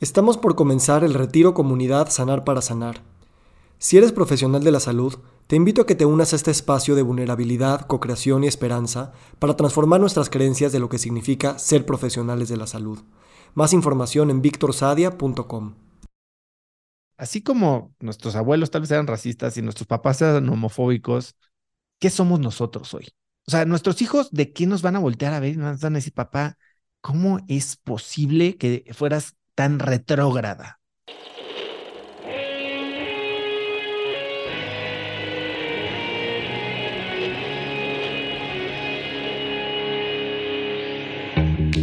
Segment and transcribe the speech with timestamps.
[0.00, 3.02] Estamos por comenzar el retiro comunidad Sanar para Sanar.
[3.78, 5.18] Si eres profesional de la salud,
[5.48, 9.56] te invito a que te unas a este espacio de vulnerabilidad, co-creación y esperanza para
[9.56, 13.00] transformar nuestras creencias de lo que significa ser profesionales de la salud.
[13.54, 15.74] Más información en victorsadia.com.
[17.16, 21.34] Así como nuestros abuelos tal vez eran racistas y nuestros papás eran homofóbicos,
[21.98, 23.08] ¿qué somos nosotros hoy?
[23.48, 25.98] O sea, nuestros hijos, ¿de qué nos van a voltear a ver nos van a
[25.98, 26.56] decir, papá,
[27.00, 30.78] ¿cómo es posible que fueras tan retrógrada.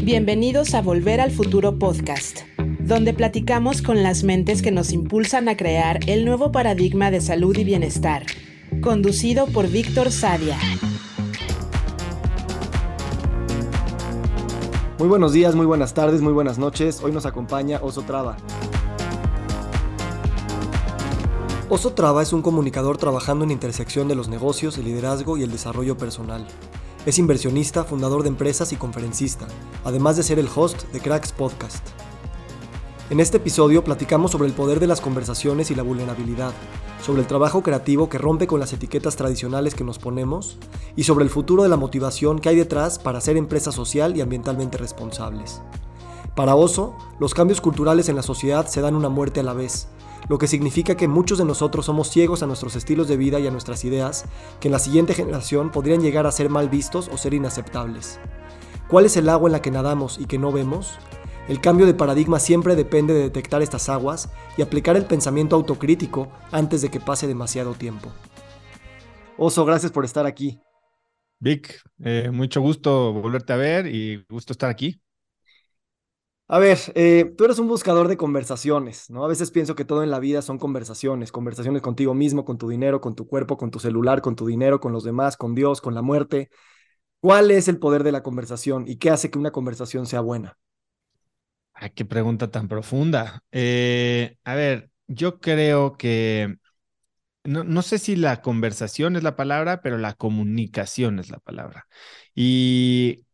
[0.05, 2.44] Bienvenidos a Volver al Futuro Podcast,
[2.80, 7.57] donde platicamos con las mentes que nos impulsan a crear el nuevo paradigma de salud
[7.57, 8.26] y bienestar,
[8.80, 10.57] conducido por Víctor Sadia.
[14.98, 17.02] Muy buenos días, muy buenas tardes, muy buenas noches.
[17.04, 18.38] Hoy nos acompaña Oso Traba.
[21.68, 25.51] Oso Traba es un comunicador trabajando en intersección de los negocios, el liderazgo y el
[25.51, 26.48] desarrollo personal.
[27.05, 29.48] Es inversionista, fundador de empresas y conferencista,
[29.84, 31.85] además de ser el host de Cracks Podcast.
[33.11, 36.53] En este episodio platicamos sobre el poder de las conversaciones y la vulnerabilidad,
[37.03, 40.57] sobre el trabajo creativo que rompe con las etiquetas tradicionales que nos ponemos
[40.95, 44.21] y sobre el futuro de la motivación que hay detrás para ser empresa social y
[44.21, 45.61] ambientalmente responsables.
[46.35, 49.87] Para Oso, los cambios culturales en la sociedad se dan una muerte a la vez,
[50.27, 53.45] lo que significa que muchos de nosotros somos ciegos a nuestros estilos de vida y
[53.45, 54.26] a nuestras ideas,
[54.59, 58.20] que en la siguiente generación podrían llegar a ser mal vistos o ser inaceptables.
[58.87, 60.98] ¿Cuál es el agua en la que nadamos y que no vemos?
[61.48, 66.31] El cambio de paradigma siempre depende de detectar estas aguas y aplicar el pensamiento autocrítico
[66.51, 68.12] antes de que pase demasiado tiempo.
[69.38, 70.59] Oso, gracias por estar aquí.
[71.40, 75.00] Vic, eh, mucho gusto volverte a ver y gusto estar aquí.
[76.47, 79.23] A ver, eh, tú eres un buscador de conversaciones, ¿no?
[79.23, 82.69] A veces pienso que todo en la vida son conversaciones, conversaciones contigo mismo, con tu
[82.69, 85.81] dinero, con tu cuerpo, con tu celular, con tu dinero, con los demás, con Dios,
[85.81, 86.50] con la muerte.
[87.19, 90.57] ¿Cuál es el poder de la conversación y qué hace que una conversación sea buena?
[91.75, 93.44] Ay, qué pregunta tan profunda.
[93.52, 96.58] Eh, a ver, yo creo que
[97.44, 101.88] no, no, sé si la conversación es la palabra, pero la comunicación es la palabra.
[102.34, 103.25] Y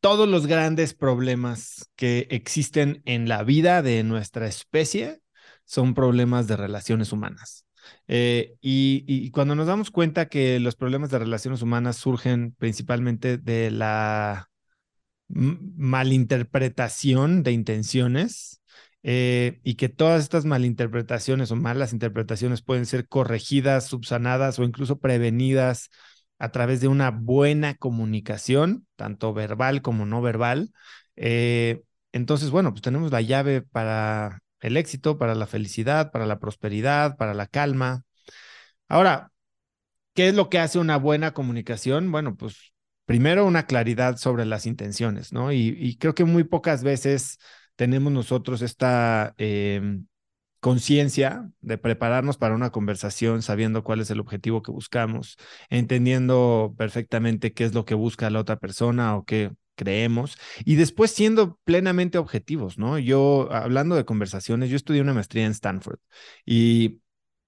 [0.00, 5.20] todos los grandes problemas que existen en la vida de nuestra especie
[5.64, 7.66] son problemas de relaciones humanas.
[8.06, 13.70] Eh, y, cuando nos damos cuenta que los problemas de relaciones humanas surgen principalmente de
[13.70, 14.47] la
[15.28, 18.62] malinterpretación de intenciones
[19.02, 24.98] eh, y que todas estas malinterpretaciones o malas interpretaciones pueden ser corregidas, subsanadas o incluso
[24.98, 25.90] prevenidas
[26.38, 30.72] a través de una buena comunicación, tanto verbal como no verbal.
[31.16, 36.38] Eh, entonces, bueno, pues tenemos la llave para el éxito, para la felicidad, para la
[36.38, 38.04] prosperidad, para la calma.
[38.88, 39.30] Ahora,
[40.14, 42.10] ¿qué es lo que hace una buena comunicación?
[42.12, 42.72] Bueno, pues
[43.08, 45.50] primero una claridad sobre las intenciones, ¿no?
[45.50, 47.38] Y, creo que muy pocas veces
[47.74, 50.06] tenemos nosotros esta em,
[50.60, 55.38] conciencia de prepararnos para una conversación sabiendo cuál es el objetivo que buscamos,
[55.70, 60.36] entendiendo perfectamente qué es lo que busca la otra persona o qué creemos
[60.66, 62.98] y después siendo plenamente objetivos, ¿no?
[62.98, 66.00] Yo, hablando de conversaciones, yo estudié una maestría en Stanford
[66.44, 67.00] y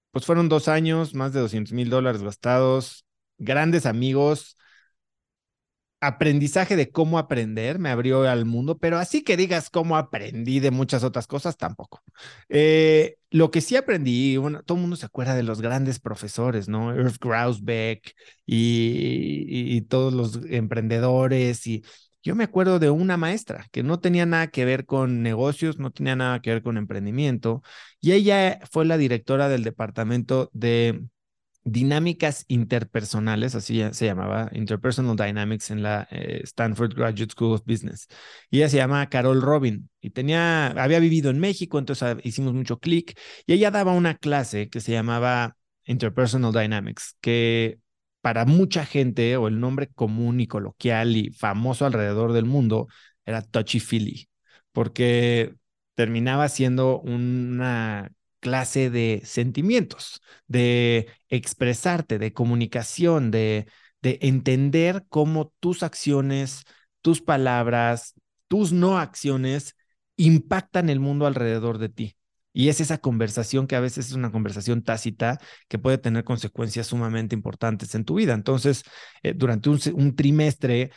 [0.09, 3.05] pues fueron dos años, más de 200 mil dólares gastados,
[3.37, 4.57] grandes amigos,
[6.01, 10.71] aprendizaje de cómo aprender, me abrió al mundo, pero así que digas cómo aprendí de
[10.71, 12.01] muchas otras cosas, tampoco.
[12.49, 16.67] Eh, lo que sí aprendí, bueno, todo el mundo se acuerda de los grandes profesores,
[16.67, 16.93] ¿no?
[16.95, 19.45] Irv Grausbeck y,
[19.77, 21.83] y, todos los emprendedores y
[22.23, 25.91] yo me acuerdo de una maestra que no tenía nada que ver con negocios, no
[25.91, 27.63] tenía nada que ver con emprendimiento
[27.99, 31.01] y ella fue la directora del departamento de
[31.63, 38.07] dinámicas interpersonales, así se llamaba, Interpersonal Dynamics en la eh, Stanford Graduate School of Business.
[38.49, 42.53] Y ella se llama Carol Robin y tenía, había vivido en México, entonces ah, hicimos
[42.53, 45.55] mucho clic y ella daba una clase que se llamaba
[45.85, 47.79] Interpersonal Dynamics, que
[48.21, 52.87] para mucha gente o el nombre común y coloquial y famoso alrededor del mundo
[53.25, 54.29] era touchy feely,
[54.71, 55.55] porque
[55.95, 58.11] terminaba siendo una
[58.41, 63.67] clase de sentimientos, de expresarte, de comunicación, de,
[64.01, 66.63] de entender cómo tus acciones,
[67.01, 68.15] tus palabras,
[68.49, 69.75] tus no acciones
[70.17, 72.17] impactan el mundo alrededor de ti.
[72.53, 75.39] Y es esa conversación que a veces es una conversación tácita
[75.69, 78.33] que puede tener consecuencias sumamente importantes en tu vida.
[78.33, 78.83] Entonces,
[79.23, 80.91] eh, durante un, trimestre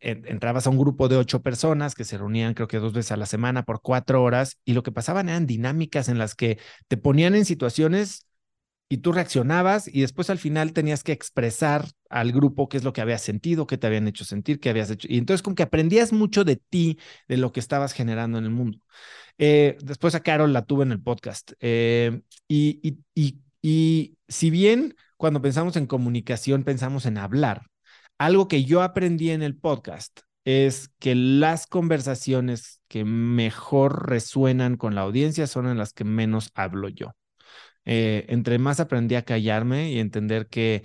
[0.00, 3.16] entrabas a un grupo de ocho personas que se reunían creo que dos veces a
[3.16, 6.96] la semana por cuatro horas y lo que pasaban eran dinámicas en las que te
[6.96, 8.26] ponían en situaciones
[8.88, 12.92] y tú reaccionabas y después al final tenías que expresar al grupo qué es lo
[12.92, 15.08] que habías sentido, qué te habían hecho sentir, qué habías hecho.
[15.10, 18.50] Y entonces como que aprendías mucho de ti, de lo que estabas generando en el
[18.50, 18.78] mundo.
[19.38, 21.52] Eh, después a Carol la tuve en el podcast.
[21.60, 27.62] Eh, y, y, y, y si bien cuando pensamos en comunicación pensamos en hablar,
[28.18, 34.94] algo que yo aprendí en el podcast es que las conversaciones que mejor resuenan con
[34.94, 37.12] la audiencia son en las que menos hablo yo.
[37.84, 40.84] Eh, entre más aprendí a callarme y entender que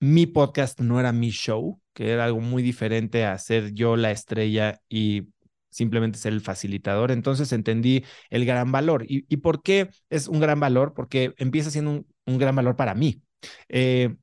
[0.00, 4.10] mi podcast no era mi show, que era algo muy diferente a ser yo la
[4.10, 5.28] estrella y
[5.70, 7.10] simplemente ser el facilitador.
[7.10, 9.04] Entonces entendí el gran valor.
[9.08, 10.94] ¿Y, por qué es un gran valor?
[10.94, 13.22] Porque empieza siendo un, gran valor para mí.
[13.68, 14.16] Eh,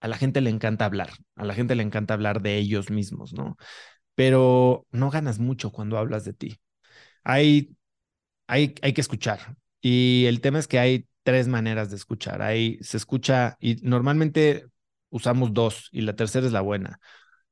[0.00, 3.32] a la gente le encanta hablar, a la gente le encanta hablar de ellos mismos,
[3.32, 3.56] ¿no?
[4.14, 6.60] Pero no ganas mucho cuando hablas de ti.
[7.24, 7.76] Hay,
[8.46, 9.56] hay, hay que escuchar.
[9.80, 12.42] Y el tema es que hay tres maneras de escuchar.
[12.42, 14.66] Hay, se escucha y normalmente
[15.10, 17.00] usamos dos y la tercera es la buena.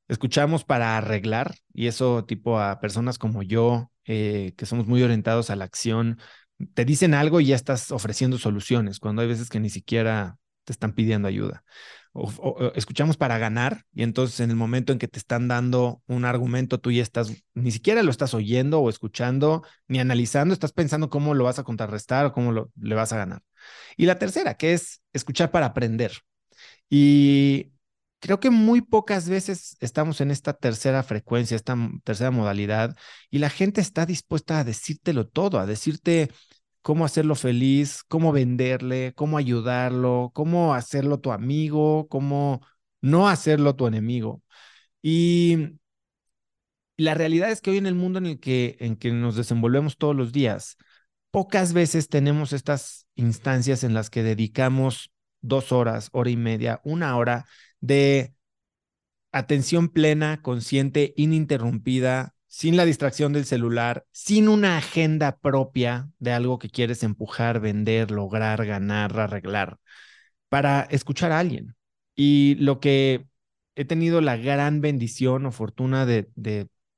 [0.08, 5.50] Escuchamos para arreglar y eso tipo a personas como yo, eh, que somos muy orientados
[5.50, 6.18] a la acción,
[6.74, 10.72] te dicen algo y ya estás ofreciendo soluciones, cuando hay veces que ni siquiera te
[10.72, 11.64] están pidiendo ayuda
[12.74, 16.78] escuchamos para ganar y entonces en el momento en que te están dando un argumento,
[16.80, 21.34] tú ya estás, ni siquiera lo estás oyendo o escuchando, ni analizando, estás pensando cómo
[21.34, 23.42] lo vas a contrarrestar o cómo lo, le vas a ganar.
[23.96, 26.12] Y la tercera, que es escuchar para aprender.
[26.88, 27.72] Y
[28.20, 32.96] creo que muy pocas veces estamos en esta tercera frecuencia, esta tercera modalidad,
[33.30, 36.30] y la gente está dispuesta a decírtelo todo, a decirte
[36.88, 42.62] cómo hacerlo feliz, cómo venderle, cómo ayudarlo, cómo hacerlo tu amigo, cómo
[43.02, 44.42] no hacerlo tu enemigo.
[45.02, 45.78] Y
[46.96, 49.98] la realidad es que hoy en el mundo en el que, en que nos desenvolvemos
[49.98, 50.78] todos los días,
[51.30, 55.12] pocas veces tenemos estas instancias en las que dedicamos
[55.42, 57.44] dos horas, hora y media, una hora
[57.80, 58.32] de
[59.30, 66.58] atención plena, consciente, ininterrumpida sin la distracción del celular, sin una agenda propia de algo
[66.58, 69.78] que quieres empujar, vender, lograr, ganar, arreglar,
[70.48, 71.76] para escuchar a alguien.
[72.16, 73.26] Y lo que
[73.76, 76.28] he tenido la gran bendición o fortuna de,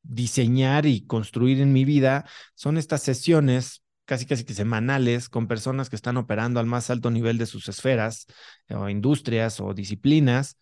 [0.02, 2.24] diseñar y construir en mi vida
[2.54, 7.10] son estas sesiones casi casi que semanales con personas que están operando al más alto
[7.10, 8.26] nivel de sus esferas
[8.70, 10.56] o industrias o disciplinas,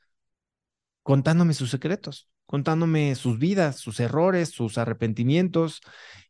[1.03, 5.83] contándome sus secretos, contándome sus vidas, sus errores, sus arrepentimientos.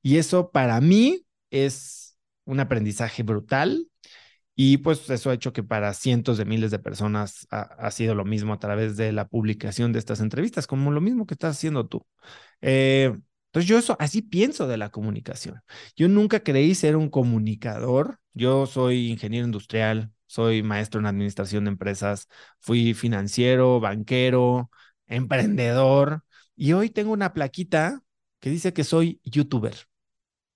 [0.02, 3.86] Y eso para mí es un aprendizaje brutal.
[4.56, 8.24] Y pues eso ha hecho que para cientos de miles de personas ha, sido lo
[8.24, 11.86] mismo a través de la publicación de estas entrevistas, como lo mismo que estás haciendo
[11.86, 12.04] tú.
[12.62, 13.12] Eh,
[13.46, 15.60] entonces yo eso así pienso de la comunicación.
[15.96, 18.18] Yo nunca creí ser un comunicador.
[18.34, 22.26] Yo soy ingeniero industrial, soy maestro en administración de empresas,
[22.58, 24.70] fui financiero, banquero,
[25.08, 26.22] emprendedor,
[26.56, 28.02] y hoy tengo una plaquita
[28.40, 29.74] que dice que soy youtuber.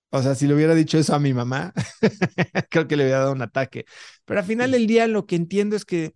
[0.09, 1.73] O sea, si le hubiera dicho eso a mi mamá,
[2.69, 3.85] creo que le hubiera dado un ataque.
[4.25, 6.13] Pero al final del día lo que entiendo es que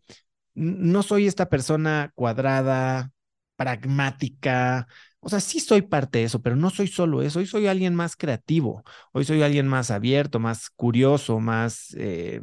[0.53, 3.11] no soy esta persona cuadrada,
[3.55, 4.87] pragmática.
[5.19, 7.39] O sea, sí soy parte de eso, pero no soy solo eso.
[7.39, 8.83] Hoy soy alguien más creativo.
[9.13, 12.41] Hoy soy alguien más abierto, más curioso, más, eh,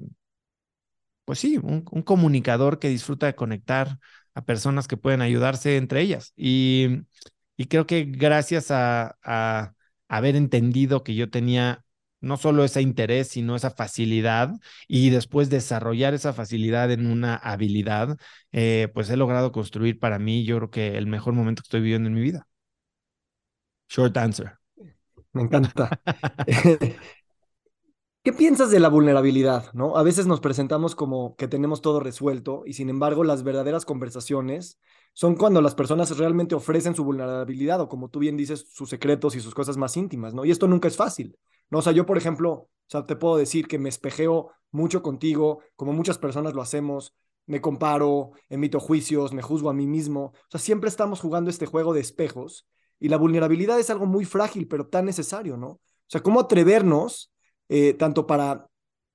[1.25, 3.99] pues sí, un, comunicador que disfruta de conectar
[4.35, 6.33] a personas que pueden ayudarse entre ellas.
[6.37, 7.03] Y,
[7.69, 9.17] creo que gracias a,
[10.09, 11.85] haber entendido que yo tenía
[12.21, 14.53] no solo ese interés, sino esa facilidad
[14.88, 18.17] y después desarrollar esa facilidad en una habilidad,
[18.53, 21.81] eh, pues he logrado construir para mí, yo creo que el mejor momento que estoy
[21.81, 22.47] viviendo en mi vida.
[23.88, 24.59] Short answer.
[25.33, 25.91] Me encanta.
[28.25, 29.71] ¿Qué piensas de la vulnerabilidad?
[29.75, 29.99] ¿no?
[29.99, 34.81] A veces nos presentamos como que tenemos todo resuelto y sin embargo las verdaderas conversaciones
[35.12, 39.37] son cuando las personas realmente ofrecen su vulnerabilidad o como tú bien dices, sus secretos
[39.37, 40.47] y sus cosas más íntimas, ¿no?
[40.47, 41.37] Y esto nunca es fácil,
[41.69, 41.81] ¿no?
[41.81, 45.61] O sea, yo por ejemplo, o sea, te puedo decir que me espejeo mucho contigo,
[45.76, 47.14] como muchas personas lo hacemos,
[47.45, 51.66] me comparo, emito juicios, me juzgo a mí mismo, o sea, siempre estamos jugando este
[51.66, 52.66] juego de espejos
[52.99, 55.69] y la vulnerabilidad es algo muy frágil, pero tan necesario, ¿no?
[55.69, 57.34] O sea, ¿cómo atrevernos
[57.68, 58.66] eh, tanto para,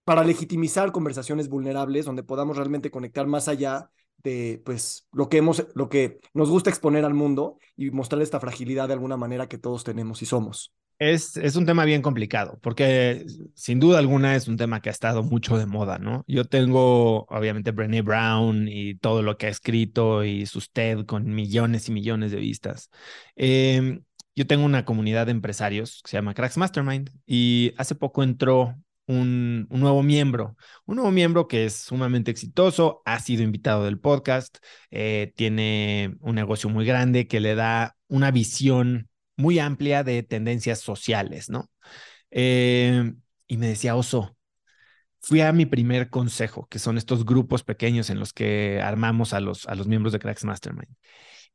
[0.04, 3.90] para legitimizar conversaciones vulnerables donde podamos realmente conectar más allá
[4.24, 8.40] de pues lo que hemos lo que nos gusta exponer al mundo y mostrar esta
[8.40, 10.74] fragilidad de alguna manera que todos tenemos y somos.
[11.00, 14.92] Es, es un tema bien complicado, porque sin duda alguna es un tema que ha
[14.92, 16.26] estado mucho de moda, ¿no?
[16.28, 21.34] Yo tengo, obviamente, Brené Brown y todo lo que ha escrito y sus TED con
[21.34, 22.90] millones y millones de vistas.
[23.38, 24.04] Em,
[24.36, 28.76] yo tengo una comunidad de empresarios que se llama Cracks Mastermind y hace poco entró
[29.10, 30.56] un, nuevo miembro,
[30.86, 34.60] un nuevo miembro que es sumamente exitoso, ha sido invitado del podcast,
[34.92, 40.80] eh, tiene un negocio muy grande que le da una visión muy amplia de tendencias
[40.80, 41.72] sociales, ¿no?
[42.30, 43.14] Eh,
[43.48, 44.38] y me decía, Oso,
[45.22, 49.40] fui a mi primer consejo, que son estos grupos pequeños en los que armamos a
[49.40, 50.96] los, a los miembros de Cracks Mastermind.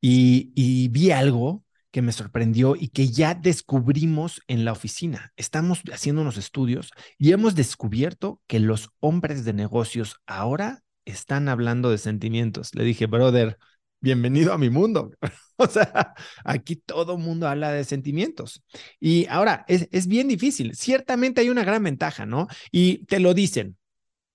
[0.00, 1.63] Y, y vi algo
[1.94, 5.32] que me sorprendió y que ya descubrimos en la oficina.
[5.36, 11.90] Estamos haciendo unos estudios y hemos descubierto que los hombres de negocios ahora están hablando
[11.90, 12.74] de sentimientos.
[12.74, 13.58] Le dije, brother,
[14.00, 15.12] bienvenido a mi mundo.
[15.56, 18.64] o sea, aquí todo mundo habla de sentimientos.
[18.98, 20.74] Y ahora, es, es, bien difícil.
[20.74, 22.48] Ciertamente hay una gran ventaja, ¿no?
[22.72, 23.76] Y te lo dicen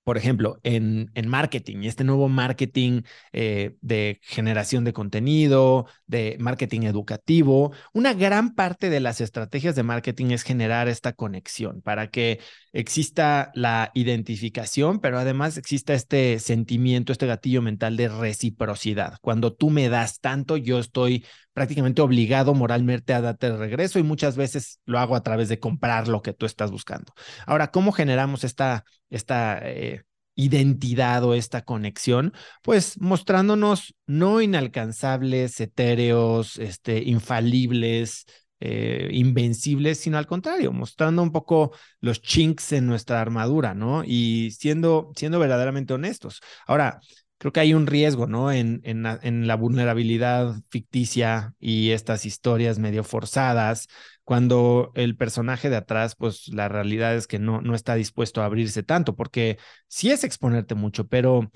[0.09, 6.81] por ejemplo, en, en marketing, este nuevo marketing eh, de generación de contenido, de marketing
[6.81, 12.39] educativo, una gran parte de las estrategias de marketing es generar esta conexión para que
[12.73, 19.17] exista la identificación, pero además exista este sentimiento, este gatillo mental de reciprocidad.
[19.21, 24.03] Cuando tú me das tanto, yo estoy prácticamente obligado moralmente a darte el regreso y
[24.03, 27.13] muchas veces lo hago a través de comprar lo que tú estás buscando.
[27.45, 30.03] Ahora, ¿cómo generamos esta, esta eh,
[30.35, 32.33] identidad o esta conexión?
[32.63, 38.25] Pues mostrándonos no inalcanzables, etéreos, este, infalibles,
[38.59, 44.03] eh, invencibles, sino al contrario, mostrando un poco los chinks en nuestra armadura, ¿no?
[44.05, 46.41] Y siendo, siendo verdaderamente honestos.
[46.67, 46.99] Ahora,
[47.39, 48.51] creo que hay un riesgo, ¿no?
[48.51, 53.87] En, en, en, la vulnerabilidad ficticia y estas historias medio forzadas,
[54.23, 58.45] cuando el personaje de atrás, pues la realidad es que no, no está dispuesto a
[58.45, 61.49] abrirse tanto, porque sí es exponerte mucho, pero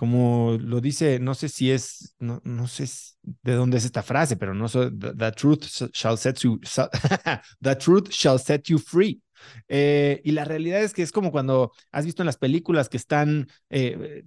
[0.00, 2.88] como lo dice, no sé si es, no, no sé
[3.42, 6.58] de dónde es esta frase, pero no sé, the, truth shall set you,
[7.60, 9.20] the truth shall set you free.
[9.68, 12.96] Eh, y la realidad es que es como cuando has visto en las películas que
[12.96, 14.24] están eh,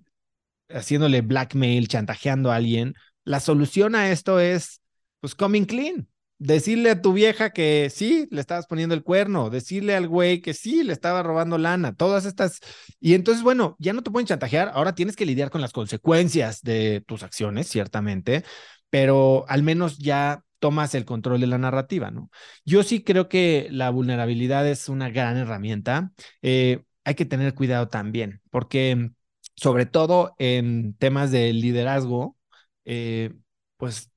[0.70, 4.80] haciéndole blackmail, chantajeando a alguien, la solución a esto es,
[5.22, 6.08] pues, coming clean.
[6.46, 10.54] Decirle a tu vieja que sí, le estabas poniendo el cuerno, decirle al güey que
[10.54, 12.60] sí, le estaba robando lana, todas estas.
[13.00, 16.62] Y entonces, bueno, ya no te pueden chantajear, ahora tienes que lidiar con las consecuencias
[16.62, 18.44] de tus acciones, ciertamente,
[18.90, 22.30] pero al menos ya tomas el control de la narrativa, ¿no?
[22.66, 26.12] Yo sí creo que la vulnerabilidad es una gran herramienta.
[26.42, 29.12] Eh, hay que tener cuidado también, porque
[29.56, 32.36] sobre todo en temas de liderazgo,
[32.84, 33.34] eh,
[33.78, 34.13] pues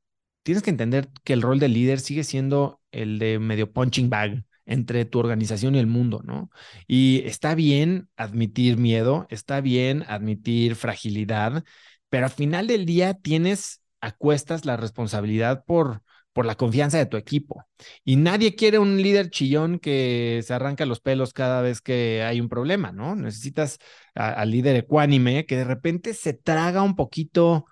[0.46, 4.44] tienes que entender que el rol del líder sigue siendo el de medio punching bag
[4.64, 6.50] entre tu organización y el mundo, ¿no?
[6.86, 11.64] Y está bien admitir miedo, está bien admitir fragilidad,
[12.10, 17.06] pero al final del día tienes a cuestas la responsabilidad por por la confianza de
[17.06, 17.64] tu equipo.
[18.04, 22.42] Y nadie quiere un líder chillón que se arranca los pelos cada vez que hay
[22.42, 23.16] un problema, ¿no?
[23.16, 23.78] Necesitas
[24.14, 27.64] al líder ecuánime que de repente se traga un poquito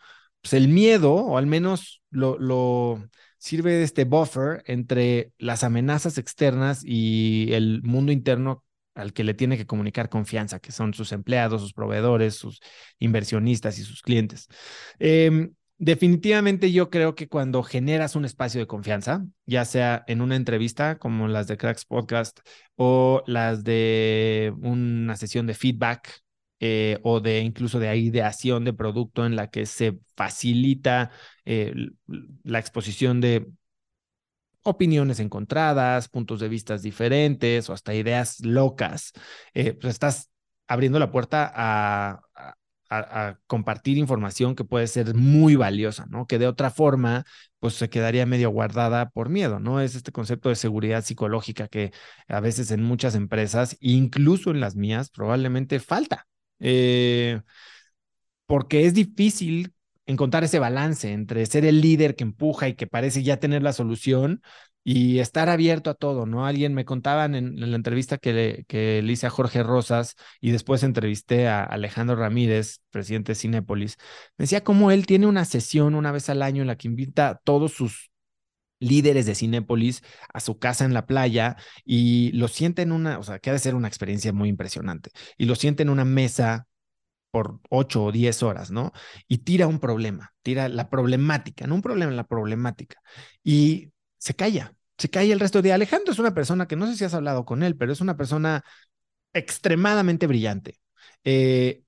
[0.44, 3.02] pues, el miedo, o al menos lo, lo
[3.38, 8.62] sirve de este buffer entre las amenazas externas y el mundo interno
[8.94, 12.60] al que le tiene que comunicar confianza, que son sus empleados, sus proveedores, sus
[12.98, 14.48] inversionistas y sus clientes.
[14.98, 15.48] Eh,
[15.78, 20.98] Definitivamente yo creo que cuando generas un espacio de confianza, ya sea en una entrevista
[20.98, 22.40] como las de Cracks Podcast
[22.76, 26.23] o las de una sesión de feedback
[26.60, 31.10] eh, o de incluso de ideación de producto en la que se facilita
[31.44, 31.74] eh,
[32.44, 33.46] la exposición de
[34.62, 39.12] opiniones encontradas, puntos de vista diferentes o hasta ideas locas,
[39.54, 40.30] eh, pues estás
[40.66, 42.22] abriendo la puerta a,
[42.90, 46.26] a, compartir información que puede ser muy valiosa, ¿no?
[46.26, 47.24] Que de otra forma,
[47.58, 49.80] pues se quedaría medio guardada por miedo, ¿no?
[49.80, 51.92] Es este concepto de seguridad psicológica que
[52.28, 56.26] a veces en muchas empresas, incluso en las mías, probablemente falta.
[56.66, 57.42] Eh,
[58.46, 59.74] porque es difícil
[60.06, 63.72] encontrar ese balance entre ser el líder que empuja y que parece ya tener la
[63.72, 64.42] solución
[64.84, 66.46] y estar abierto a todo, ¿no?
[66.46, 70.50] Alguien me contaban en, la entrevista que le, que le hice a Jorge Rosas y
[70.52, 73.96] después entrevisté a Alejandro Ramírez, presidente de Cinépolis,
[74.38, 77.36] decía cómo él tiene una sesión una vez al año en la que invita a
[77.38, 78.10] todos sus
[78.84, 83.22] líderes de Cinépolis a su casa en la playa y lo siente en una, o
[83.22, 86.66] sea, que ha de ser una experiencia muy impresionante, y lo siente en una mesa
[87.30, 88.92] por ocho o diez horas, ¿no?
[89.28, 93.00] Y tira un problema, tira la problemática, no un problema, la problemática.
[93.42, 95.74] Y se calla se cae el resto de día.
[95.74, 98.16] Alejandro es una persona que no sé si has hablado con él, pero es una
[98.16, 98.64] persona
[99.32, 100.80] extremadamente brillante.
[101.24, 101.83] Eh,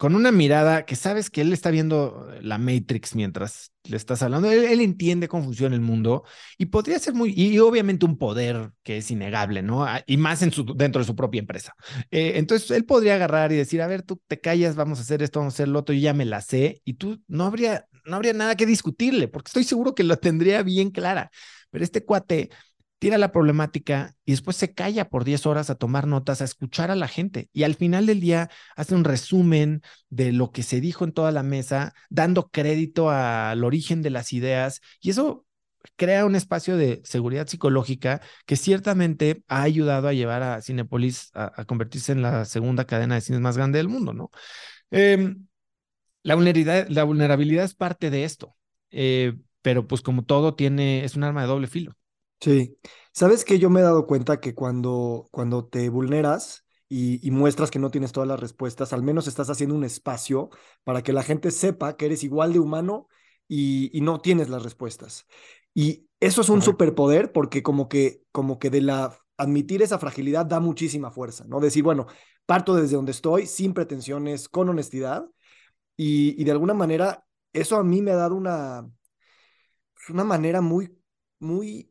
[0.00, 4.50] con una mirada que sabes que él está viendo la Matrix mientras le estás hablando.
[4.50, 6.24] Él, entiende cómo funciona el mundo
[6.56, 9.84] y podría ser muy, y obviamente un poder que es innegable, ¿no?
[9.84, 11.74] Ah, y más en su, dentro de su propia empresa.
[12.10, 15.22] Eh, entonces él podría agarrar y decir, a ver, tú te callas, vamos a hacer
[15.22, 17.86] esto, vamos a hacer lo otro, yo ya me la sé, y tú no habría,
[18.06, 21.30] no habría nada que discutirle, porque estoy seguro que lo tendría bien clara.
[21.68, 22.48] Pero este cuate
[23.00, 26.90] tira la problemática y después se calla por 10 horas a tomar notas, a escuchar
[26.90, 27.48] a la gente.
[27.52, 31.32] Y al final del día hace un resumen de lo que se dijo en toda
[31.32, 34.82] la mesa, dando crédito al origen de las ideas.
[35.00, 35.46] Y eso
[35.96, 41.64] crea un espacio de seguridad psicológica que ciertamente ha ayudado a llevar a Cinepolis a,
[41.64, 44.30] convertirse en la segunda cadena de cines más grande del mundo, ¿no?
[44.90, 45.46] Em,
[46.22, 48.56] la, vulnerabilidad, la vulnerabilidad es parte de esto,
[48.90, 51.94] eh, pero pues como todo tiene, es un arma de doble filo.
[52.40, 52.78] Sí,
[53.12, 57.78] sabes que yo me he dado cuenta que cuando, cuando te vulneras y, muestras que
[57.78, 60.50] no tienes todas las respuestas, al menos estás haciendo un espacio
[60.82, 63.08] para que la gente sepa que eres igual de humano
[63.46, 65.26] y, no tienes las respuestas.
[65.74, 70.46] Y eso es un superpoder porque como que, como que de la admitir esa fragilidad
[70.46, 71.60] da muchísima fuerza, ¿no?
[71.60, 72.06] Decir, bueno,
[72.46, 75.24] parto desde donde estoy, sin pretensiones, con honestidad,
[75.96, 78.88] y, y de alguna manera eso a mí me ha dado una,
[80.08, 80.96] una manera muy,
[81.38, 81.89] muy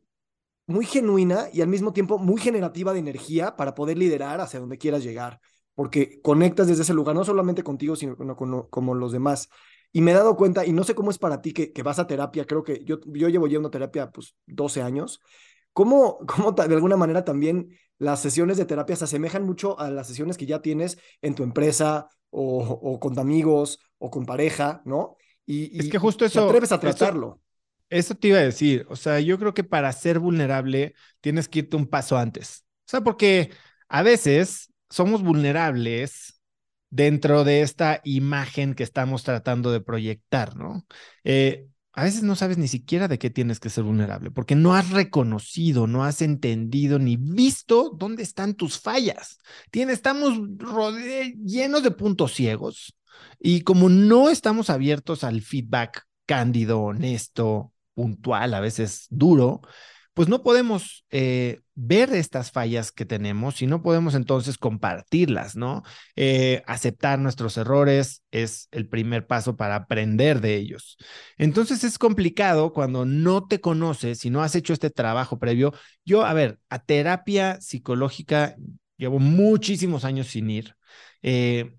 [0.70, 4.78] muy genuina y al mismo tiempo muy generativa de energía para poder liderar hacia donde
[4.78, 5.40] quieras llegar,
[5.74, 9.48] porque conectas desde ese lugar, no solamente contigo, sino con, como los demás.
[9.92, 11.98] Y me he dado cuenta, y no sé cómo es para ti que, que vas
[11.98, 15.20] a terapia, creo que yo, yo llevo llevando terapia pues 12 años,
[15.72, 20.06] ¿cómo, cómo de alguna manera también las sesiones de terapia se asemejan mucho a las
[20.06, 25.16] sesiones que ya tienes en tu empresa o, o con amigos o con pareja, ¿no?
[25.44, 26.42] Y, es que justo eso...
[26.42, 27.40] Te atreves a tratarlo.
[27.40, 27.49] Eso
[27.90, 31.76] te iba a decir, o sea, yo creo que para ser vulnerable tienes que irte
[31.76, 32.64] un paso antes.
[32.86, 33.50] O sea, porque
[33.88, 36.40] a veces somos vulnerables
[36.90, 40.86] dentro de esta imagen que estamos tratando de proyectar, ¿no?
[41.24, 44.74] Eh, a veces no sabes ni siquiera de qué tienes que ser vulnerable, porque no
[44.74, 49.38] has reconocido, no has entendido ni visto dónde están tus fallas.
[49.70, 50.38] Tienes, estamos
[51.44, 52.96] llenos de puntos ciegos
[53.40, 59.60] y como no estamos abiertos al feedback cándido, honesto, puntual, a veces duro,
[60.14, 65.82] pues no podemos eh, ver estas fallas que tenemos y no podemos entonces compartirlas, ¿no?
[66.16, 70.98] Eh, aceptar nuestros errores es el primer paso para aprender de ellos.
[71.38, 75.72] Entonces es complicado cuando no te conoces y no has hecho este trabajo previo.
[76.04, 78.56] Yo, a ver, a terapia psicológica
[78.96, 80.74] llevo muchísimos años sin ir.
[81.22, 81.72] Eh,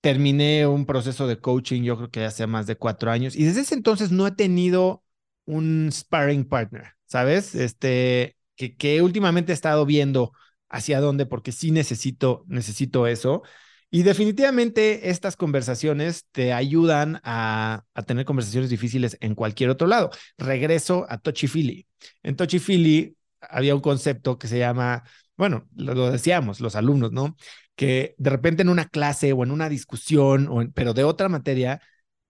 [0.00, 3.62] terminé un proceso de coaching, yo creo que hace más de cuatro años, y desde
[3.62, 5.01] ese entonces no he tenido
[5.44, 7.54] un sparring partner, ¿sabes?
[7.54, 10.32] Este, que, que últimamente he estado viendo
[10.68, 13.42] hacia dónde, porque sí necesito, necesito eso.
[13.90, 20.10] Y definitivamente estas conversaciones te ayudan a, a, tener conversaciones difíciles en cualquier otro lado.
[20.38, 21.86] Regreso a Touchy Philly.
[22.22, 25.04] En Touchy Philly había un concepto que se llama,
[25.36, 27.36] bueno, lo, decíamos los alumnos, ¿no?
[27.74, 31.80] Que de repente en una clase o en una discusión, o pero de otra materia,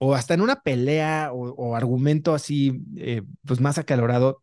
[0.05, 4.43] o hasta en una pelea o, argumento así, eh, pues más acalorado,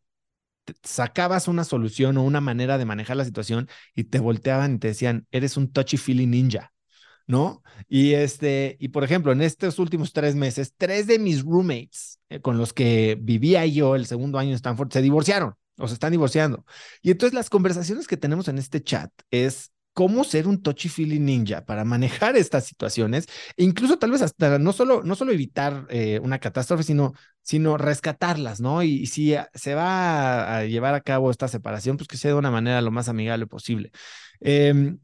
[0.84, 4.88] sacabas una solución o una manera de manejar la situación y te volteaban y te
[4.88, 6.72] decían, eres un touchy-feely ninja,
[7.28, 7.62] ¿no?
[7.90, 12.40] Y este, y por ejemplo, en estos últimos tres meses, tres de mis roommates eh,
[12.40, 16.14] con los que vivía yo el segundo año en Stanford se divorciaron o se están
[16.14, 16.64] divorciando.
[17.02, 21.66] Y entonces las conversaciones que tenemos en este chat es cómo ser un touchy-feely ninja
[21.66, 26.22] para manejar estas situaciones e incluso tal vez hasta no solo, no solo evitar eh,
[26.24, 28.82] una catástrofe, sino, sino rescatarlas, ¿no?
[28.82, 32.50] Y, si se va a, llevar a cabo esta separación, pues que sea de una
[32.50, 33.92] manera lo más amigable posible.
[34.40, 35.00] Em,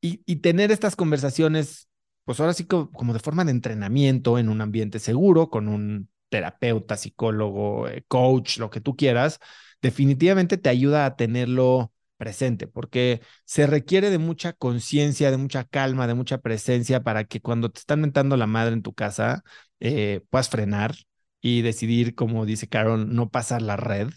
[0.00, 1.88] y, tener estas conversaciones,
[2.24, 6.96] pues ahora sí como, de forma de entrenamiento en un ambiente seguro, con un terapeuta,
[6.96, 9.38] psicólogo, eh, coach, lo que tú quieras,
[9.82, 11.91] definitivamente te ayuda a tenerlo
[12.22, 17.40] presente, porque se requiere de mucha conciencia, de mucha calma, de mucha presencia para que
[17.40, 19.42] cuando te están mentando la madre en tu casa,
[19.80, 20.94] eh, puedas frenar
[21.40, 24.10] y decidir, como dice Carol, no pasar la red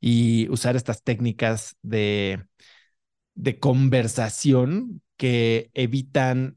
[0.00, 2.44] y usar estas técnicas de,
[3.34, 6.56] de conversación que evitan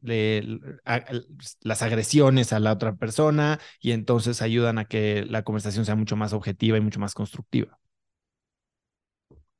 [1.61, 6.15] las agresiones a la otra persona y entonces ayudan a que la conversación sea mucho
[6.15, 7.79] más objetiva y mucho más constructiva.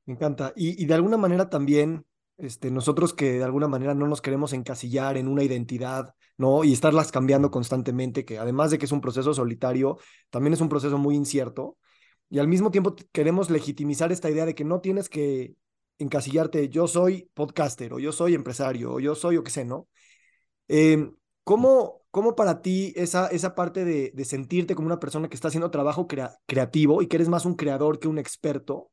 [0.06, 0.54] Me encanta.
[0.56, 2.06] Y, de alguna manera también,
[2.38, 6.64] este, nosotros que de alguna manera no nos queremos encasillar en una identidad, ¿no?
[6.64, 9.98] Y estarlas cambiando constantemente, que además de que es un proceso solitario,
[10.30, 11.78] también es un proceso muy incierto.
[12.30, 15.56] Y al mismo tiempo queremos legitimizar esta idea de que no tienes que
[16.00, 19.88] encasillarte, yo soy podcaster, o yo soy empresario, o yo soy, o qué sé, ¿no?
[20.68, 25.48] Em, ¿cómo, ¿Cómo para ti esa, esa parte de, sentirte como una persona que está
[25.48, 26.08] haciendo trabajo
[26.46, 28.92] creativo y que eres más un creador que un experto,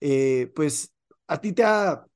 [0.00, 0.92] eh, pues
[1.26, 2.06] a ti te ha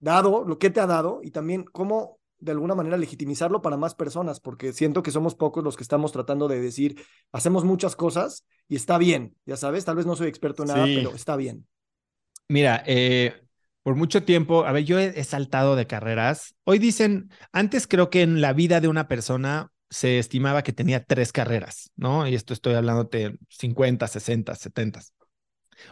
[0.00, 3.94] dado, lo que te ha dado, y también cómo de alguna manera legitimizarlo para más
[3.94, 7.02] personas, porque siento que somos pocos los que estamos tratando de decir,
[7.32, 10.84] hacemos muchas cosas y está bien, ya sabes, tal vez no soy experto en nada,
[10.84, 11.66] pero está bien.
[12.48, 13.34] Mira, eh,
[13.82, 16.54] por mucho tiempo, a ver, yo he, saltado de carreras.
[16.64, 21.04] Hoy dicen, antes creo que en la vida de una persona se estimaba que tenía
[21.04, 22.26] tres carreras, ¿no?
[22.26, 25.00] Y esto estoy hablando de 50, 60, 70.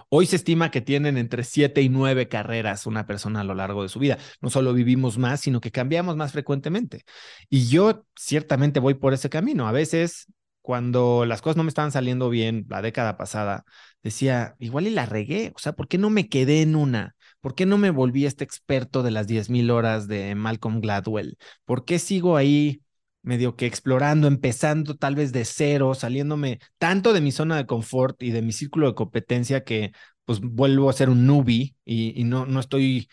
[0.08, 3.82] Hoy se estima que tienen entre siete y nueve carreras una persona a lo largo
[3.82, 4.18] de su vida.
[4.40, 7.04] No solo vivimos más, sino que cambiamos más frecuentemente.
[7.48, 9.66] Y yo ciertamente voy por ese camino.
[9.68, 10.26] A veces,
[10.60, 13.64] cuando las cosas no me estaban saliendo bien la década pasada,
[14.02, 15.52] decía, igual y la regué.
[15.54, 17.14] O sea, ¿por qué no me quedé en una?
[17.40, 21.36] ¿Por qué no me volví este experto de las 10.000 horas de Malcolm Gladwell?
[21.64, 22.82] ¿Por qué sigo ahí
[23.22, 28.22] medio que explorando, empezando tal vez de cero, saliéndome tanto de mi zona de confort
[28.22, 29.92] y de mi círculo de competencia que
[30.24, 33.08] pues vuelvo a ser un newbie y, no, no estoy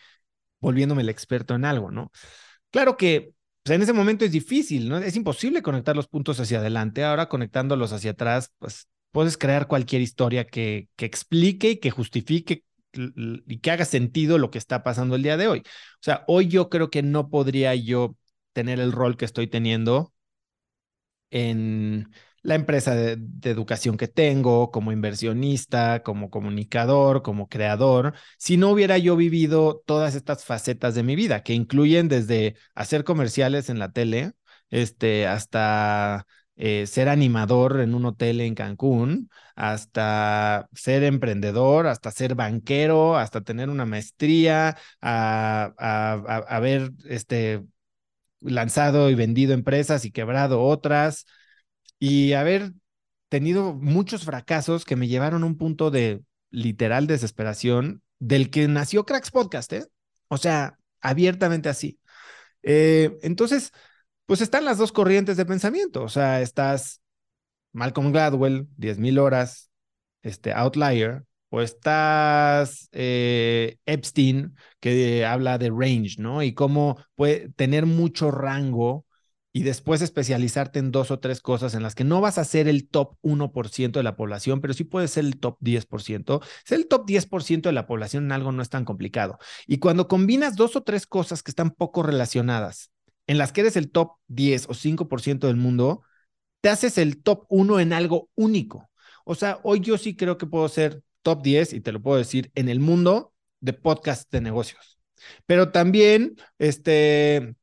[0.59, 2.11] volviéndome el experto en algo, ¿no?
[2.71, 4.97] Claro que pues, en ese momento es difícil, ¿no?
[4.97, 7.03] Es imposible conectar los puntos hacia adelante.
[7.03, 12.63] Ahora conectándolos hacia atrás, pues puedes crear cualquier historia que, que explique y que justifique
[12.93, 15.59] y que haga sentido lo que está pasando el día de hoy.
[15.59, 18.15] O sea, hoy yo creo que no podría yo
[18.53, 20.13] tener el rol que estoy teniendo
[21.31, 28.69] en la empresa de, educación que tengo, como inversionista, como comunicador, como creador, si no
[28.69, 33.79] hubiera yo vivido todas estas facetas de mi vida, que incluyen desde hacer comerciales en
[33.79, 34.33] la tele,
[34.69, 42.35] este, hasta eh, ser animador en un hotel en Cancún, hasta ser emprendedor, hasta ser
[42.35, 45.73] banquero, hasta tener una maestría, a,
[46.47, 47.63] a, ver este,
[48.41, 51.25] lanzado y vendido empresas y quebrado otras
[51.99, 52.73] y haber
[53.29, 59.05] tenido muchos fracasos que me llevaron a un punto de literal desesperación del que nació
[59.05, 59.85] Cracks Podcast, ¿eh?
[60.27, 61.99] O sea, abiertamente así.
[62.63, 63.71] Eh, entonces,
[64.25, 66.03] pues están las dos corrientes de pensamiento.
[66.03, 67.01] O sea, estás
[67.73, 69.69] Malcolm Gladwell, 10.000 horas,
[70.21, 76.43] este Outlier, o estás eh, Epstein, que habla de range, ¿no?
[76.43, 79.05] Y cómo puede tener mucho rango
[79.51, 82.67] y después especializarte en dos o tres cosas en las que no vas a ser
[82.67, 86.41] el top 1% de la población, pero sí puedes ser el top 10%.
[86.63, 89.39] Ser el top 10% de la población en algo no es tan complicado.
[89.65, 92.91] Y cuando combinas dos o tres cosas que están poco relacionadas,
[93.25, 96.03] en las que eres el top 10 o 5% del mundo,
[96.61, 98.89] te haces el top 1 en algo único.
[99.25, 102.17] O sea, hoy yo sí creo que puedo ser top 10, y te lo puedo
[102.17, 104.99] decir, en el mundo de podcast de negocios.
[105.45, 107.55] Pero también, este,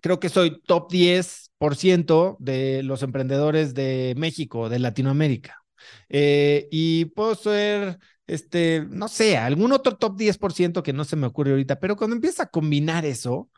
[0.00, 5.62] creo que soy top 10% de los emprendedores de México, de Latinoamérica.
[6.08, 11.26] Eh, y puedo ser, este, no sé, algún otro top 10% que no se me
[11.26, 13.50] ocurre ahorita, pero cuando empiezas a combinar eso,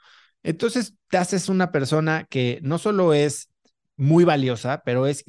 [0.43, 3.51] entonces te haces una persona que no solo es
[3.97, 5.25] muy valiosa, pero es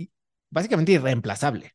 [0.49, 1.73] básicamente irreemplazable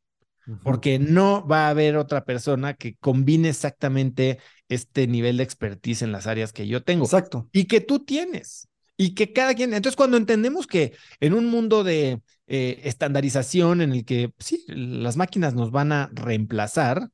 [0.62, 6.12] porque no va a haber otra persona que combine exactamente este nivel de expertise en
[6.12, 7.04] las áreas que yo tengo.
[7.04, 7.48] Exacto.
[7.52, 8.68] Y que tú tienes.
[8.96, 13.92] Y que cada quien, entonces cuando entendemos que en un mundo de eh, estandarización en
[13.92, 17.10] el que sí, las máquinas nos van a reemplazar,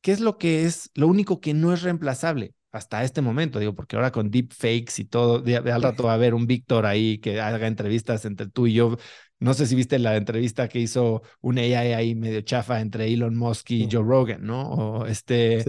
[0.00, 2.54] ¿qué es lo que es, lo único que no es reemplazable?
[2.74, 6.14] hasta este momento, digo, porque ahora con deepfakes y todo, de, al rato va a
[6.14, 8.96] haber un Víctor ahí que haga entrevistas entre tú y yo
[9.44, 13.36] no sé si viste la entrevista que hizo un AI ahí medio chafa entre Elon
[13.36, 14.62] Musk y Joe Rogan, ¿no?
[14.70, 15.64] O este,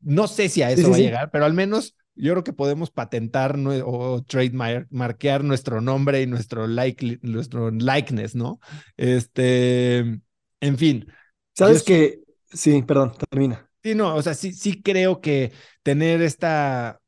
[0.00, 2.90] no sé si a eso va a llegar, pero al menos yo creo que podemos
[2.90, 8.58] patentar o trademarkear nuestro nombre y nuestro, like, nuestro likeness, ¿no?
[8.96, 11.06] Este, en fin.
[11.54, 13.68] ¿Sabes que Sí, perdón, termina.
[13.82, 17.00] Sí, no, o sea, sí, sí creo que tener esta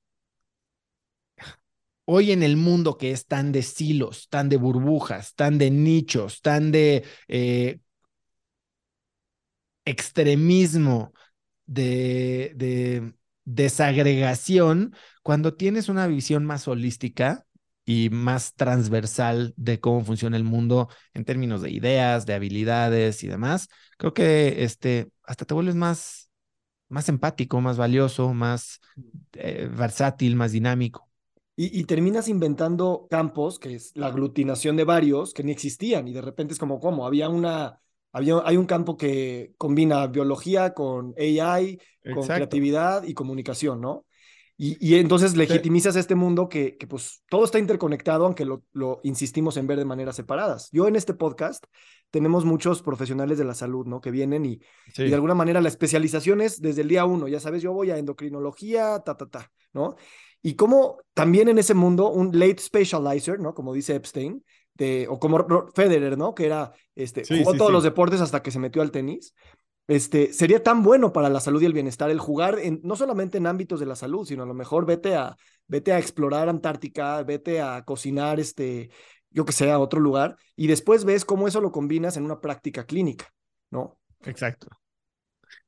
[2.10, 6.40] hoy en el mundo que es tan de silos, tan de burbujas, tan de nichos,
[6.40, 7.80] tan de eh,
[9.84, 11.12] extremismo,
[11.66, 17.46] de, de desagregación, cuando tienes una visión más holística
[17.84, 23.28] y más transversal de cómo funciona el mundo en términos de ideas, de habilidades y
[23.28, 23.68] demás,
[23.98, 26.30] creo que este, hasta te vuelves más,
[26.88, 28.80] más empático, más valioso, más
[29.34, 31.07] eh, versátil, más dinámico.
[31.60, 36.20] Y, terminas inventando campos, que es la aglutinación de varios que ni existían, y de
[36.22, 37.04] repente es como, ¿cómo?
[37.04, 37.80] Había una
[38.12, 41.80] Había, hay un campo que combina biología con AI,
[42.14, 44.06] con creatividad y comunicación, ¿no?
[44.60, 49.56] Y, entonces legitimizas este mundo que, que, pues todo está interconectado, aunque lo, lo, insistimos
[49.56, 50.68] en ver de maneras separadas.
[50.72, 51.64] Yo en este podcast
[52.10, 54.00] tenemos muchos profesionales de la salud, ¿no?
[54.00, 54.60] Que vienen y,
[54.96, 57.90] y, de alguna manera la especialización es desde el día uno, ya sabes, yo voy
[57.90, 59.94] a endocrinología, ta, ta, ta, ¿no?
[60.42, 63.54] Y como también en ese mundo un late specializer, ¿no?
[63.54, 66.34] Como dice Epstein, de, o como Federer, ¿no?
[66.34, 69.34] Que era, este, jugó todos los deportes hasta que se metió al tenis
[69.88, 73.38] este, sería tan bueno para la salud y el bienestar el jugar en, no solamente
[73.38, 75.34] en ámbitos de la salud, sino a lo mejor vete a,
[75.66, 78.90] vete a explorar Antártica, vete a cocinar, este,
[79.30, 82.38] yo que sé, a otro lugar, y después ves cómo eso lo combinas en una
[82.38, 83.32] práctica clínica,
[83.70, 83.98] ¿no?
[84.26, 84.68] Exacto.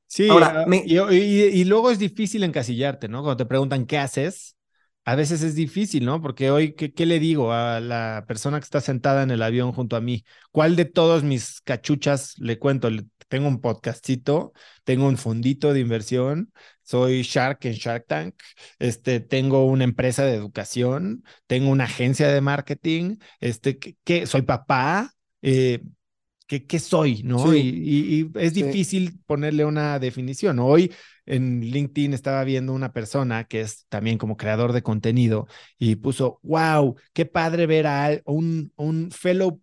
[0.05, 3.23] Sí, Ahora, ah, y, luego es difícil encasillarte, ¿no?
[3.23, 4.55] Cuando te preguntan qué haces,
[5.05, 6.21] a veces es difícil, ¿no?
[6.21, 9.71] Porque hoy, ¿qué, ¿qué, le digo a la persona que está sentada en el avión
[9.71, 10.23] junto a mí?
[10.51, 12.89] ¿Cuál de todos mis cachuchas le cuento?
[13.31, 14.51] tengo un podcastito,
[14.83, 16.51] tengo un fondito de inversión,
[16.83, 18.35] soy Shark en Shark Tank,
[18.77, 25.13] este, tengo una empresa de educación, tengo una agencia de marketing, este, que, soy papá,
[25.41, 25.81] eh,
[26.45, 27.23] ¿qué, soy?
[27.23, 27.55] ¿no?
[27.55, 30.59] Y, es difícil ponerle una definición.
[30.59, 30.91] Hoy
[31.25, 36.39] en LinkedIn estaba viendo una persona que es también como creador de contenido y puso,
[36.43, 39.61] wow, qué padre ver a un, un fellow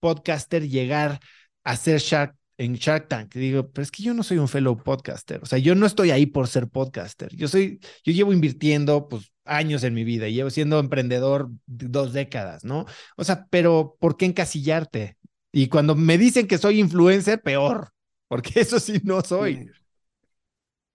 [0.00, 1.20] podcaster llegar
[1.64, 3.34] a ser Shark en Shark Tank.
[3.34, 5.40] Digo, pero es que yo no soy un fellow podcaster.
[5.42, 7.34] O sea, yo no estoy ahí por ser podcaster.
[7.34, 12.12] Yo soy, yo llevo invirtiendo pues años en mi vida y llevo siendo emprendedor dos
[12.12, 12.84] décadas, ¿no?
[13.16, 15.16] O sea, pero ¿por qué encasillarte?
[15.52, 17.90] Y cuando me dicen que soy influencer, peor,
[18.26, 19.70] porque eso sí no soy.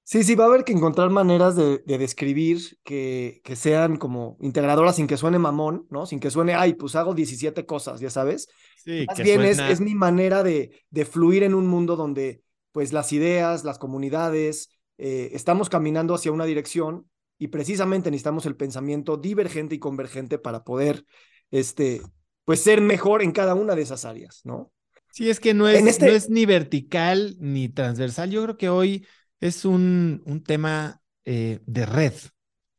[0.05, 4.97] Sí, sí, va a haber que encontrar maneras de, describir que, que, sean como integradoras
[4.97, 6.05] sin que suene mamón, ¿no?
[6.05, 8.49] Sin que suene, ay, pues hago 17 cosas, ya sabes.
[8.83, 12.41] Sí, Más bien es, es, mi manera de, de, fluir en un mundo donde,
[12.73, 18.57] pues, las ideas, las comunidades, eh, estamos caminando hacia una dirección y precisamente necesitamos el
[18.57, 21.05] pensamiento divergente y convergente para poder,
[21.49, 22.01] este,
[22.43, 24.73] pues, ser mejor en cada una de esas áreas, ¿no?
[25.13, 26.07] Sí, es que no es, este...
[26.07, 28.31] no es ni vertical ni transversal.
[28.31, 29.05] Yo creo que hoy
[29.39, 32.13] es un, un tema eh, de red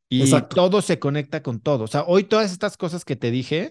[0.09, 1.85] y todo se conecta con todo.
[1.85, 3.71] O sea, hoy todas estas cosas que te dije,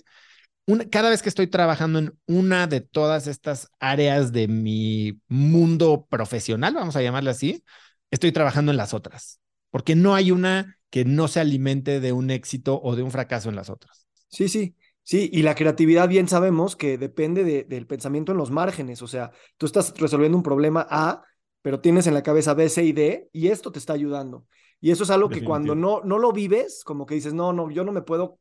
[0.91, 6.73] cada vez que estoy trabajando en una de todas estas áreas de mi mundo profesional,
[6.73, 7.63] vamos a llamarle así,
[8.11, 9.39] estoy trabajando en las otras,
[9.71, 13.49] porque no hay una que no se alimente de un éxito o de un fracaso
[13.49, 14.05] en las otras.
[14.27, 14.75] Sí, sí.
[15.05, 19.31] Sí, y la creatividad bien sabemos que depende del pensamiento en los márgenes, o sea,
[19.57, 21.23] tú estás resolviendo un problema A,
[21.63, 24.45] pero tienes en la cabeza B, C y D y esto te está ayudando.
[24.79, 27.71] Y eso es algo que cuando no, no lo vives, como que dices, no, no,
[27.71, 28.37] yo no me puedo,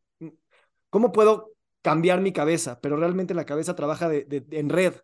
[0.90, 2.80] ¿cómo puedo cambiar mi cabeza?
[2.82, 4.94] Pero realmente la cabeza trabaja de, en red.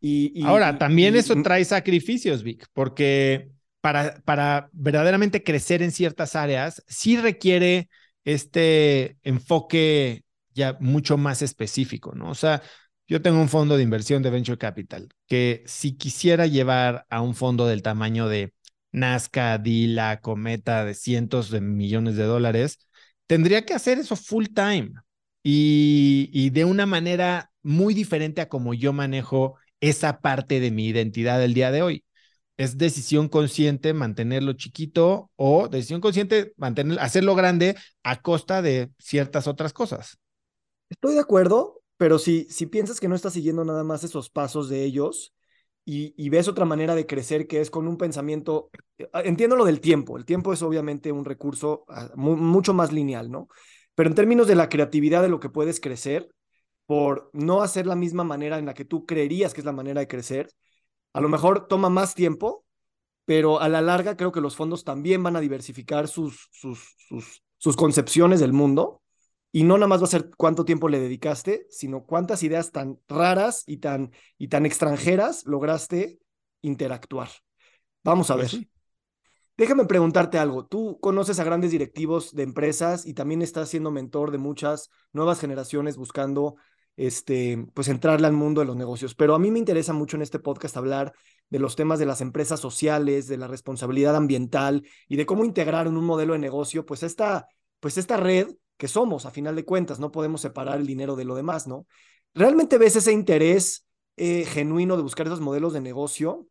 [0.00, 3.50] Y, Ahora, también eso trae sacrificios, Vic, porque
[3.80, 7.88] para, para verdaderamente crecer en ciertas áreas, sí requiere
[8.24, 10.22] este enfoque
[10.54, 12.30] ya mucho más específico, ¿no?
[12.30, 12.62] O sea,
[13.12, 17.34] yo tengo un fondo de inversión de Venture Capital que si quisiera llevar a un
[17.34, 18.54] fondo del tamaño de
[18.90, 22.78] Nazca, Dila, Cometa de cientos de millones de dólares,
[23.26, 24.92] tendría que hacer eso full time
[25.42, 31.38] y, de una manera muy diferente a como yo manejo esa parte de mi identidad
[31.38, 32.04] del día de hoy.
[32.56, 39.46] Es decisión consciente mantenerlo chiquito o decisión consciente mantener, hacerlo grande a costa de ciertas
[39.46, 40.16] otras cosas.
[40.88, 44.68] Estoy de acuerdo, pero si, si piensas que no estás siguiendo nada más esos pasos
[44.68, 45.34] de ellos
[45.84, 49.64] y, ves otra manera de crecer que es con un pensamiento, eh, ah, entiendo lo
[49.64, 53.48] del tiempo, el tiempo es obviamente un recurso ah, mucho más lineal, ¿no?
[53.94, 56.28] Pero en términos de la creatividad de lo que puedes crecer,
[56.86, 60.00] por no hacer la misma manera en la que tú creerías que es la manera
[60.00, 60.50] de crecer,
[61.12, 62.64] a lo mejor toma más tiempo,
[63.24, 67.42] pero a la larga creo que los fondos también van a diversificar sus, sus, sus,
[67.58, 69.01] sus concepciones del mundo
[69.52, 72.98] y no nada más va a ser cuánto tiempo le dedicaste, sino cuántas ideas tan
[73.06, 76.18] raras y tan, y tan extranjeras lograste
[76.62, 77.28] interactuar.
[78.02, 78.68] Vamos a pues ver.
[79.58, 80.66] Déjame preguntarte algo.
[80.66, 85.38] Tú conoces a grandes directivos de empresas y también estás siendo mentor de muchas nuevas
[85.38, 86.56] generaciones buscando
[86.96, 89.14] este, pues entrarle al mundo de los negocios.
[89.14, 91.12] Pero a mí me interesa mucho en este podcast hablar
[91.50, 95.86] de los temas de las empresas sociales, de la responsabilidad ambiental y de cómo integrar
[95.86, 97.46] en un modelo de negocio, pues esta,
[97.78, 101.24] pues esta red que somos, a final de cuentas, no podemos separar el dinero de
[101.24, 101.86] lo demás, ¿no?
[102.34, 106.48] ¿Realmente ves ese interés eh, genuino de buscar esos modelos de negocio?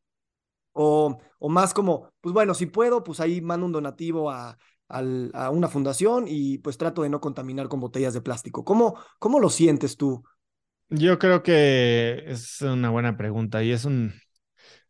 [0.73, 4.57] O, o más como, pues bueno, si puedo, pues ahí mando un donativo a,
[4.87, 8.63] a una fundación y pues trato de no contaminar con botellas de plástico.
[8.63, 10.23] ¿Cómo, cómo lo sientes tú?
[10.89, 14.13] Yo creo que es una buena pregunta y es un,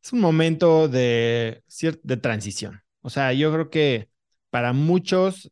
[0.03, 1.63] es un momento de,
[2.03, 2.81] de transición.
[3.01, 4.09] O sea, yo creo que
[4.49, 5.51] para muchos,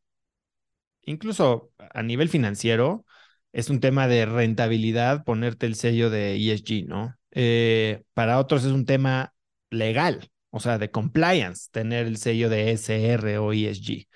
[1.09, 3.05] incluso a nivel financiero,
[3.51, 7.15] es un tema de rentabilidad ponerte el sello de ESG, ¿no?
[7.31, 9.33] Eh, para otros es un tema
[9.71, 14.07] legal, o sea, de compliance, tener el sello de SR o ESG.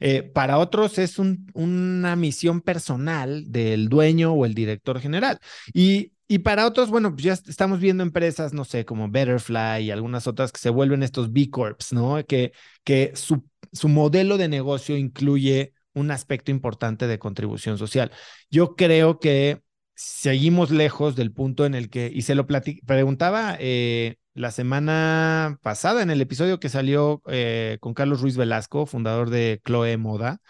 [0.00, 5.38] Eh, para otros es una misión personal del dueño o el director general.
[5.72, 6.12] Y,
[6.44, 10.50] para otros, bueno, pues ya estamos viendo empresas, no sé, como Betterfly y algunas otras
[10.50, 12.24] que se vuelven estos B Corps, ¿no?
[12.24, 12.52] Que,
[12.84, 18.10] que su modelo de negocio incluye un aspecto importante de contribución social.
[18.50, 19.62] Yo creo que
[19.94, 26.02] seguimos lejos del punto en el que, y se lo preguntaba eh, la semana pasada
[26.02, 30.40] en el episodio que salió eh, con Carlos Ruiz Velasco, fundador de Chloe Moda,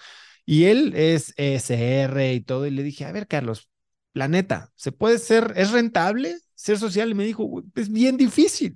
[0.44, 3.68] y él es ESR y todo, y le dije, a ver, Carlos,
[4.14, 7.10] la neta, ¿se puede ser, es rentable ser social?
[7.10, 8.74] Y me dijo, es bien difícil,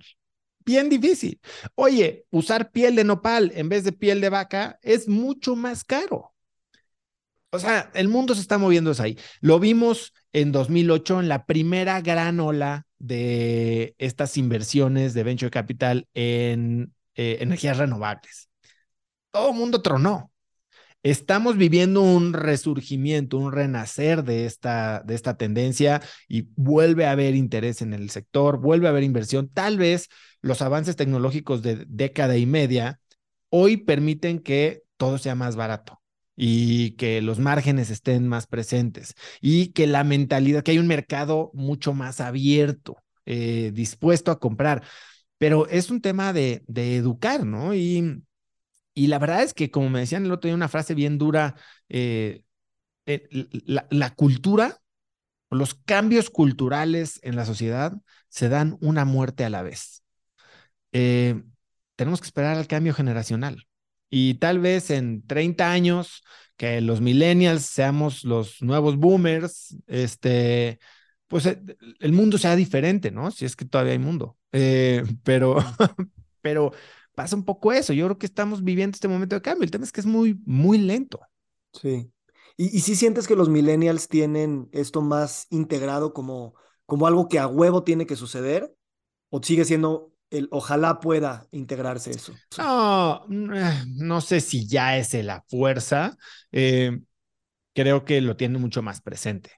[0.64, 1.40] bien difícil.
[1.74, 6.36] Oye, usar piel de nopal en vez de piel de vaca es mucho más caro.
[7.57, 9.19] O sea, el mundo se está moviendo ahí.
[9.40, 16.07] Lo vimos en 2008 en la primera gran ola de estas inversiones de venture capital
[16.12, 18.51] en eh, energías renovables.
[19.31, 20.31] Todo el mundo tronó.
[21.03, 27.35] Estamos viviendo un resurgimiento, un renacer de esta, de esta tendencia y vuelve a haber
[27.35, 29.49] interés en el sector, vuelve a haber inversión.
[29.49, 30.09] Tal vez
[30.42, 33.01] los avances tecnológicos de década y media
[33.49, 36.01] hoy permiten que todo sea más barato
[36.37, 41.51] y que los márgenes estén más presentes y que la mentalidad, que hay un mercado
[41.55, 44.83] mucho más abierto, eh, dispuesto a comprar.
[45.38, 47.75] Pero es un tema de, de educar, ¿no?
[47.75, 48.22] Y,
[48.94, 51.57] y, la verdad es que, como me decían el otro día, una frase bien dura,
[51.88, 52.42] eh,
[53.07, 53.29] eh,
[53.66, 54.81] la, la cultura,
[55.51, 57.94] los cambios culturales en la sociedad
[58.29, 60.03] se dan una muerte a la vez.
[61.96, 63.66] tenemos que esperar al cambio generacional.
[64.11, 66.23] Y tal vez en 30 años,
[66.57, 70.79] que los millennials seamos los nuevos boomers, este,
[71.29, 71.61] pues eh,
[72.01, 73.31] el mundo sea diferente, ¿no?
[73.31, 74.37] Si es que todavía hay mundo.
[74.53, 75.57] Eh, pero,
[76.40, 76.73] pero
[77.14, 77.92] pasa un poco eso.
[77.92, 79.64] Yo creo que estamos viviendo este momento de cambio.
[79.64, 81.21] El tema es que es muy, muy lento.
[81.73, 82.11] Sí.
[82.57, 86.55] ¿Y, y si sientes que los millennials tienen esto más integrado como,
[86.87, 88.75] como algo que a huevo tiene que suceder?
[89.29, 92.35] ¿O sigue siendo el ojalá pueda integrarse eso.
[92.59, 96.17] No, mm, eh, no sé si ya es la fuerza.
[96.53, 97.01] Eh,
[97.75, 99.53] creo que lo tienen mucho más presente.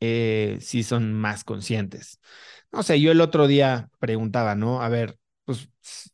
[0.00, 2.20] Eh, sí son más conscientes.
[2.72, 4.82] No sé, yo el otro día preguntaba, ¿no?
[4.82, 5.68] A ver, pues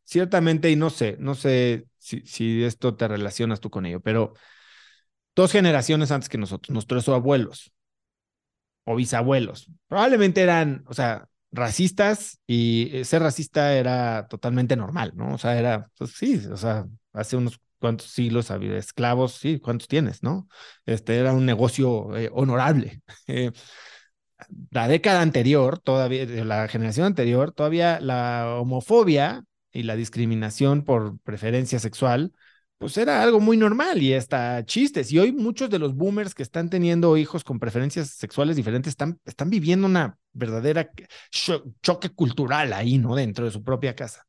[0.04, 4.34] ciertamente, y no sé, no sé si, si esto te relacionas tú con ello, pero
[5.34, 7.72] dos generaciones antes que nosotros, nuestros abuelos
[8.84, 15.34] o bisabuelos, probablemente eran, o sea, racistas y eh, ser racista era totalmente normal, ¿no?
[15.34, 19.88] O sea, era, pues sí, o sea, hace unos cuantos siglos había esclavos, sí, ¿cuántos
[19.88, 20.48] tienes, no?
[20.86, 23.02] Este era un negocio eh, honorable.
[23.26, 23.52] Eh,
[24.70, 31.78] la década anterior, todavía, la generación anterior, todavía la homofobia y la discriminación por preferencia
[31.78, 32.32] sexual
[32.80, 35.12] pues era algo muy normal y hasta chistes.
[35.12, 39.20] Y hoy muchos de los boomers que están teniendo hijos con preferencias sexuales diferentes están,
[39.26, 40.90] están viviendo una verdadera
[41.82, 43.14] choque cultural ahí, ¿no?
[43.16, 44.26] Dentro de su propia casa.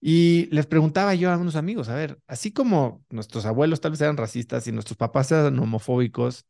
[0.00, 4.00] Y les preguntaba yo a unos amigos, a ver, así como nuestros abuelos tal vez
[4.00, 6.46] eran racistas y nuestros papás eran homofóbicos,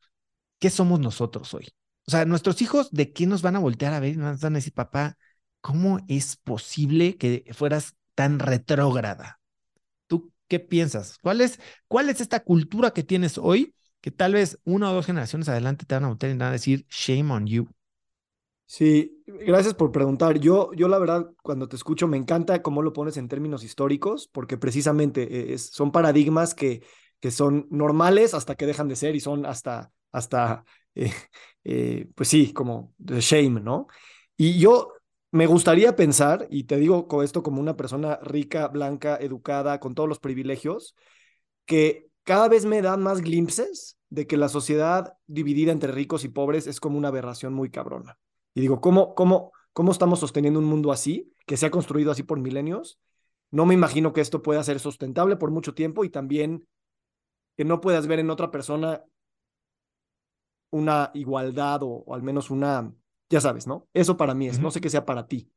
[0.60, 1.68] ¿qué somos nosotros hoy?
[2.06, 4.54] O sea, nuestros hijos, ¿de qué nos van a voltear a ver y nos van
[4.54, 5.18] a decir, papá,
[5.60, 9.41] ¿cómo es posible que fueras tan retrógrada?
[10.52, 11.16] ¿Qué piensas?
[11.22, 15.06] ¿Cuál es, ¿Cuál es esta cultura que tienes hoy que tal vez una o dos
[15.06, 17.66] generaciones adelante te van a volver y van a decir shame on you?
[18.66, 20.40] Sí, gracias por preguntar.
[20.40, 24.28] Yo, yo la verdad, cuando te escucho, me encanta cómo lo pones en términos históricos,
[24.28, 26.82] porque precisamente eh, son paradigmas que,
[27.18, 31.14] que son normales hasta que dejan de ser y son hasta, hasta eh,
[31.64, 33.86] eh, pues sí, como de shame, ¿no?
[34.36, 34.92] Y yo
[35.32, 40.08] me gustaría pensar, y te digo esto como una persona rica, blanca, educada, con todos
[40.08, 40.94] los privilegios,
[41.64, 46.28] que cada vez me dan más glimpses de que la sociedad dividida entre ricos y
[46.28, 48.18] pobres es como una aberración muy cabrona.
[48.54, 52.22] Y digo, ¿cómo, cómo, cómo estamos sosteniendo un mundo así, que se ha construido así
[52.22, 53.00] por milenios?
[53.50, 56.68] No me imagino que esto pueda ser sustentable por mucho tiempo y también
[57.56, 59.02] que no puedas ver en otra persona
[60.70, 62.92] una igualdad o al menos una
[63.32, 63.88] ya sabes, ¿no?
[63.94, 65.50] Eso para mí es, no sé qué sea para ti.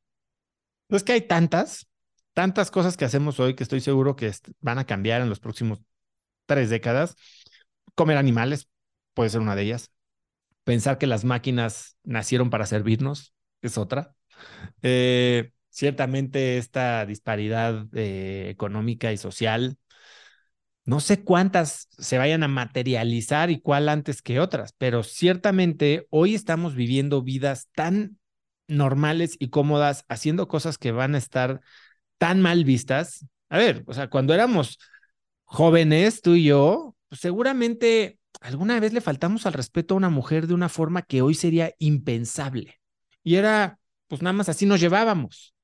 [0.87, 1.89] Pues que hay tantas,
[2.33, 5.81] tantas cosas que hacemos hoy que estoy seguro que van a cambiar en los próximos
[6.45, 7.15] tres décadas.
[7.93, 8.69] Comer animales
[9.13, 9.91] puede ser una de ellas.
[10.63, 14.15] pensar que las máquinas nacieron para servirnos, es otra.
[14.81, 19.77] Eh, ciertamente esta disparidad eh, económica y social,
[20.85, 26.35] no sé cuántas se vayan a materializar y cuál antes que otras, pero ciertamente hoy
[26.35, 28.19] estamos viviendo vidas tan
[28.67, 31.61] normales y cómodas, haciendo cosas que van a estar
[32.17, 33.25] tan mal vistas.
[33.49, 34.79] A ver, o sea, cuando éramos
[35.43, 40.47] jóvenes, tú y yo, pues seguramente alguna vez le faltamos al respeto a una mujer
[40.47, 42.79] de una forma que hoy sería impensable.
[43.23, 45.55] Y era, pues nada más así nos llevábamos.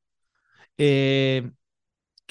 [0.78, 1.51] Eh,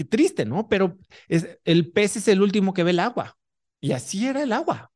[0.00, 0.66] qué triste, ¿no?
[0.66, 0.96] Pero
[1.28, 3.36] es, el pez es el último que ve el agua.
[3.80, 4.90] Y así era el agua.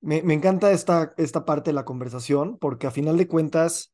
[0.00, 3.92] Me, me, encanta esta, esta parte de la conversación porque a final de cuentas,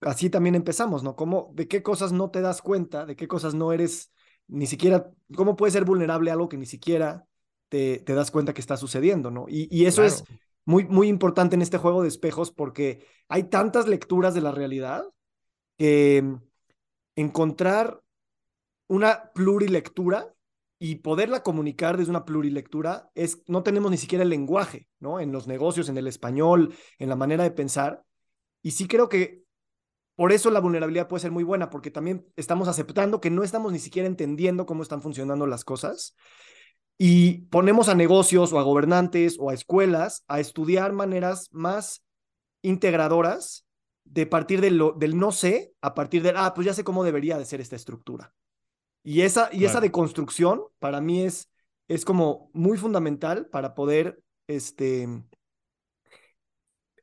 [0.00, 1.14] así también empezamos, ¿no?
[1.14, 3.06] ¿Cómo, ¿De qué cosas no te das cuenta?
[3.06, 4.10] ¿De qué cosas no eres
[4.48, 7.24] ni siquiera, cómo puede ser vulnerable a algo que ni siquiera
[7.68, 9.46] te, te das cuenta que está sucediendo, ¿no?
[9.48, 10.16] Y, y eso claro.
[10.16, 10.24] es
[10.64, 15.04] muy, muy importante en este juego de espejos porque hay tantas lecturas de la realidad
[15.78, 16.36] que
[17.16, 18.02] encontrar
[18.88, 20.34] una plurilectura
[20.78, 25.20] y poderla comunicar desde una plurilectura es, no tenemos ni siquiera el lenguaje, ¿no?
[25.20, 28.02] En los negocios, en el español, en la manera de pensar.
[28.62, 29.42] Y sí creo que
[30.16, 33.72] por eso la vulnerabilidad puede ser muy buena, porque también estamos aceptando que no estamos
[33.72, 36.16] ni siquiera entendiendo cómo están funcionando las cosas.
[36.98, 42.04] Y ponemos a negocios o a gobernantes o a escuelas a estudiar maneras más
[42.60, 43.66] integradoras
[44.04, 47.04] de partir de lo, del no sé, a partir del, ah, pues ya sé cómo
[47.04, 48.34] debería de ser esta estructura.
[49.02, 49.66] Y esa, y claro.
[49.66, 51.50] esa deconstrucción para mí es,
[51.88, 55.08] es como muy fundamental para poder, este,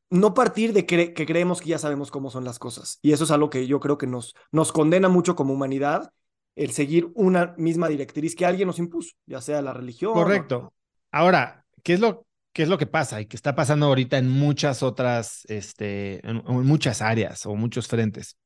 [0.09, 2.99] no partir de cre que creemos que ya sabemos cómo son las cosas.
[3.01, 6.11] Y eso es algo que yo creo que nos, nos condena mucho como humanidad,
[6.55, 10.13] el seguir una misma directriz que alguien nos impuso, ya sea la religión.
[10.13, 10.57] Correcto.
[10.57, 10.73] O...
[11.11, 14.29] Ahora, ¿qué es lo, qué es lo que pasa y que está pasando ahorita en
[14.29, 18.37] muchas otras, este, en, muchas áreas o muchos frentes?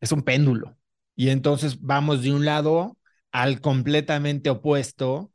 [0.00, 0.76] Es un péndulo.
[1.16, 2.98] Y entonces vamos de un lado
[3.32, 5.32] al completamente opuesto,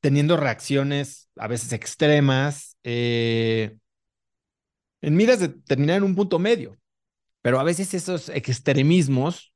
[0.00, 3.76] teniendo reacciones a veces extremas, eh,
[5.02, 6.78] en miras de terminar en un punto medio.
[7.42, 9.52] Pero a veces esos extremismos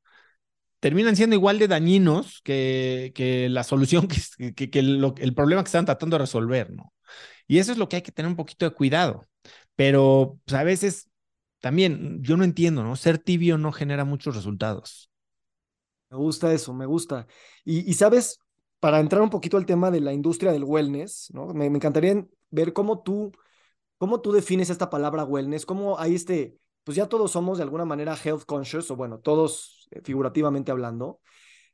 [0.84, 6.24] terminan siendo igual de dañinos que, la solución, que, el problema que están tratando de
[6.24, 6.92] resolver, ¿no?
[7.46, 9.24] Y eso es lo que hay que tener un poquito de cuidado.
[9.76, 11.08] Pero pues, a veces
[11.60, 12.96] también, yo no entiendo, ¿no?
[12.96, 15.10] Ser tibio no genera muchos resultados.
[16.10, 17.26] Me gusta eso, me gusta.
[17.64, 18.38] Y, sabes,
[18.78, 21.46] para entrar un poquito al tema de la industria del wellness, ¿no?
[21.46, 23.32] Me, me, encantaría ver cómo tú,
[23.96, 27.84] cómo tú defines esta palabra wellness, cómo hay este, pues ya todos somos de alguna
[27.84, 31.20] manera health conscious, o bueno, todos eh, figurativamente hablando.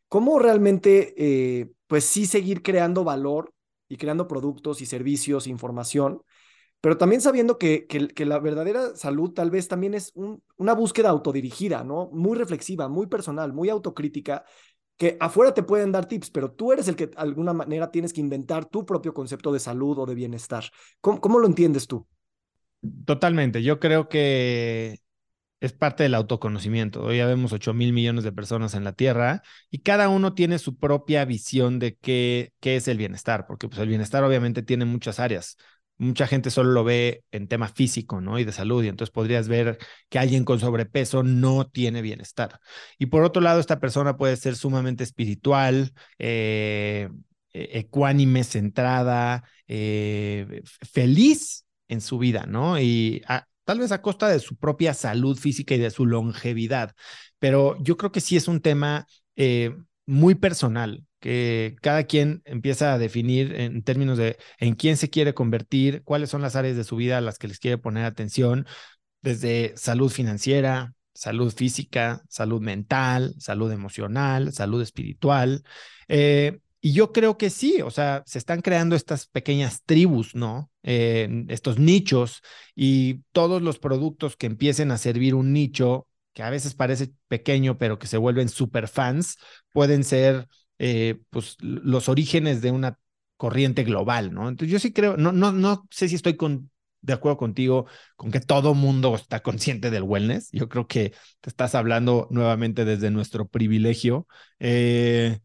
[0.08, 3.52] ¿Cómo realmente, eh, pues sí seguir creando valor
[3.88, 6.22] y creando productos y servicios, información,
[6.80, 11.10] pero también sabiendo que, que, la verdadera salud tal vez también es un, una búsqueda
[11.10, 12.08] autodirigida, ¿no?
[12.12, 14.44] Muy reflexiva, muy personal, muy autocrítica,
[14.96, 18.12] que afuera te pueden dar tips, pero tú eres el que de alguna manera tienes
[18.12, 20.64] que inventar tu propio concepto de salud o de bienestar.
[21.00, 22.06] ¿Cómo, cómo lo entiendes tú?
[23.04, 25.00] Totalmente, yo creo que
[25.60, 27.02] es parte del autoconocimiento.
[27.04, 30.58] Hoy ya vemos 8 mil millones de personas en la Tierra y cada uno tiene
[30.58, 34.84] su propia visión de qué, qué es el bienestar, porque pues, el bienestar obviamente tiene
[34.86, 35.56] muchas áreas
[36.00, 38.38] mucha gente solo lo ve en tema físico, ¿no?
[38.38, 39.78] Y de salud, y entonces podrías ver
[40.08, 42.58] que alguien con sobrepeso no tiene bienestar.
[42.98, 47.10] Y por otro lado, esta persona puede ser sumamente espiritual, eh,
[47.52, 52.80] ecuánime, centrada, eh, feliz en su vida, ¿no?
[52.80, 53.22] Y
[53.64, 56.94] tal vez a costa de su propia salud física y de su longevidad.
[57.38, 59.76] Pero yo creo que sí es un tema eh,
[60.06, 65.34] muy personal, que cada quien empieza a definir en términos de en quién se quiere
[65.34, 68.66] convertir, cuáles son las áreas de su vida a las que les quiere poner atención,
[69.22, 75.64] desde salud financiera, salud física, salud mental, salud emocional, salud espiritual.
[76.08, 80.70] Eh, y yo creo que sí, o sea, se están creando estas pequeñas tribus, ¿no?
[80.82, 82.40] Estos nichos
[82.74, 87.76] y todos los productos que empiecen a servir un nicho que a veces parece pequeño,
[87.76, 89.36] pero que se vuelven super fans,
[89.72, 92.98] pueden ser eh, pues, los orígenes de una
[93.36, 94.48] corriente global, ¿no?
[94.48, 96.70] Entonces yo sí creo, no, no, no sé si estoy con,
[97.00, 100.50] de acuerdo contigo con que todo mundo está consciente del wellness.
[100.52, 101.10] Yo creo que
[101.40, 104.26] te estás hablando nuevamente desde nuestro privilegio.
[104.58, 105.38] Eh,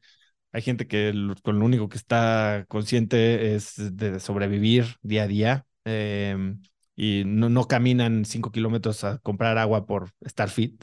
[0.56, 5.66] hay gente que con lo único que está consciente es de sobrevivir día a día
[5.84, 6.56] eh,
[6.96, 10.82] y no, no caminan cinco kilómetros a comprar agua por estar fit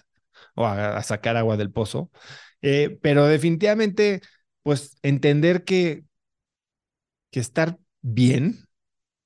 [0.54, 2.10] o a, a sacar agua del pozo.
[2.60, 4.20] Eh, pero definitivamente
[4.62, 6.04] pues entender que,
[7.30, 8.66] que estar bien,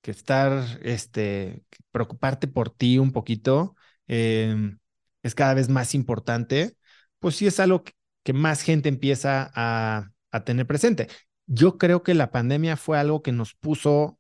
[0.03, 3.77] que estar, este, preocuparte por ti un poquito
[4.07, 4.79] em,
[5.23, 6.77] es cada vez más importante,
[7.19, 7.95] pues sí es algo que,
[8.33, 11.09] más gente empieza a, a tener presente.
[11.47, 14.19] Yo creo que la pandemia fue algo que nos puso,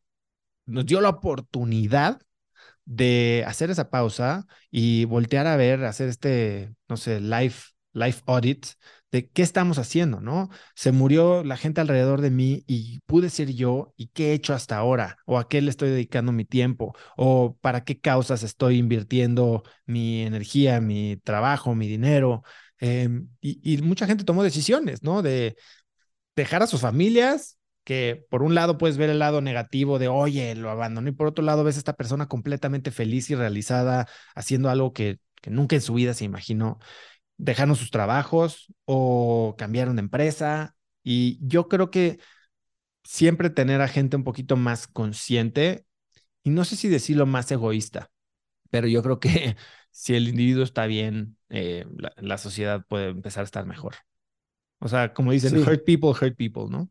[0.66, 2.20] nos dio la oportunidad
[2.84, 8.66] de hacer esa pausa y voltear a ver, hacer este, no sé, life, life audit
[9.12, 10.50] de qué estamos haciendo, ¿no?
[10.74, 14.54] Se murió la gente alrededor de mí y pude ser yo y qué he hecho
[14.54, 18.78] hasta ahora, o a qué le estoy dedicando mi tiempo, o para qué causas estoy
[18.78, 22.42] invirtiendo mi energía, mi trabajo, mi dinero.
[22.78, 25.22] Em, y, y mucha gente tomó decisiones, ¿no?
[25.22, 25.56] De
[26.36, 30.54] dejar a sus familias, que por un lado puedes ver el lado negativo de, oye,
[30.54, 34.70] lo abandoné, y por otro lado ves a esta persona completamente feliz y realizada haciendo
[34.70, 36.78] algo que, que nunca en su vida se imaginó.
[37.38, 40.74] Dejaron sus trabajos o cambiaron de empresa.
[41.02, 42.18] Y yo creo que
[43.04, 45.86] siempre tener a gente un poquito más consciente,
[46.42, 48.10] y no sé si decirlo más egoísta,
[48.70, 49.56] pero yo creo que
[49.90, 51.86] si el individuo está bien, eh,
[52.18, 53.96] la sociedad puede empezar a estar mejor.
[54.80, 55.58] O sea, como dicen, Sí.
[55.58, 56.90] hurt people, hurt people, ¿no?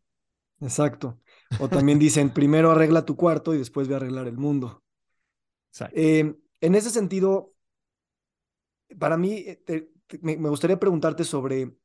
[0.61, 1.19] Exacto.
[1.59, 4.83] O también dicen, primero arregla tu cuarto y después ve a arreglar el mundo.
[5.71, 5.95] Exacto.
[5.97, 7.53] Eh, en ese sentido,
[8.99, 11.75] para mí, eh, te- te- me, me gustaría preguntarte sobre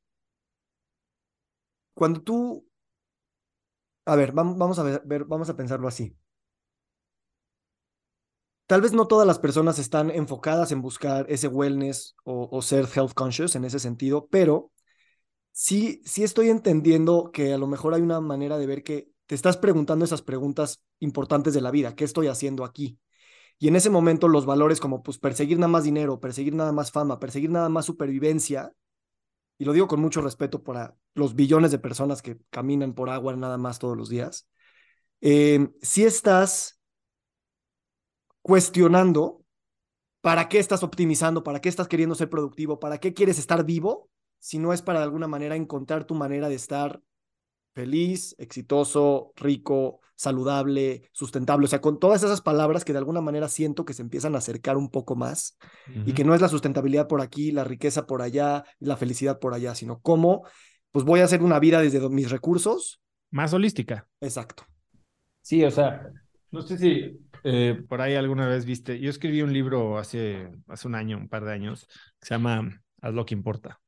[1.95, 2.67] cuando tú,
[4.07, 6.17] a ver, vam- vamos a ver, ver- vamos a pensarlo así.
[8.67, 12.87] Tal vez no todas las personas están enfocadas en buscar ese wellness o, o ser
[12.95, 14.71] health conscious en ese sentido, pero
[15.53, 19.35] sí, sí estoy entendiendo que a lo mejor hay una manera de ver que te
[19.35, 21.95] estás preguntando esas preguntas importantes de la vida.
[21.95, 22.99] ¿Qué estoy haciendo aquí?
[23.59, 26.91] Y en ese momento los valores como pues perseguir nada más dinero, perseguir nada más
[26.91, 28.73] fama, perseguir nada más supervivencia,
[29.59, 33.37] y lo digo con mucho respeto para los billones de personas que caminan por agua
[33.37, 34.49] nada más todos los días,
[35.21, 36.81] eh, si estás
[38.41, 39.45] cuestionando
[40.23, 44.11] para qué estás optimizando, para qué estás queriendo ser productivo, para qué quieres estar vivo,
[44.41, 47.01] si no es para de alguna manera encontrar tu manera de estar
[47.73, 53.49] feliz, exitoso, rico, saludable, sustentable, o sea, con todas esas palabras que de alguna manera
[53.49, 55.57] siento que se empiezan a acercar un poco más
[56.05, 59.55] y que no es la sustentabilidad por aquí, la riqueza por allá, la felicidad por
[59.55, 60.45] allá, sino cómo,
[60.91, 63.01] pues voy a hacer una vida desde mis recursos.
[63.31, 64.09] Más holística.
[64.21, 64.67] Exacto.
[65.41, 66.11] Sí, o sea,
[66.51, 70.89] no sé si eh, por ahí alguna vez viste, yo escribí un libro hace, hace
[70.89, 71.87] un año, un par de años,
[72.19, 73.81] que se llama Haz lo que importa.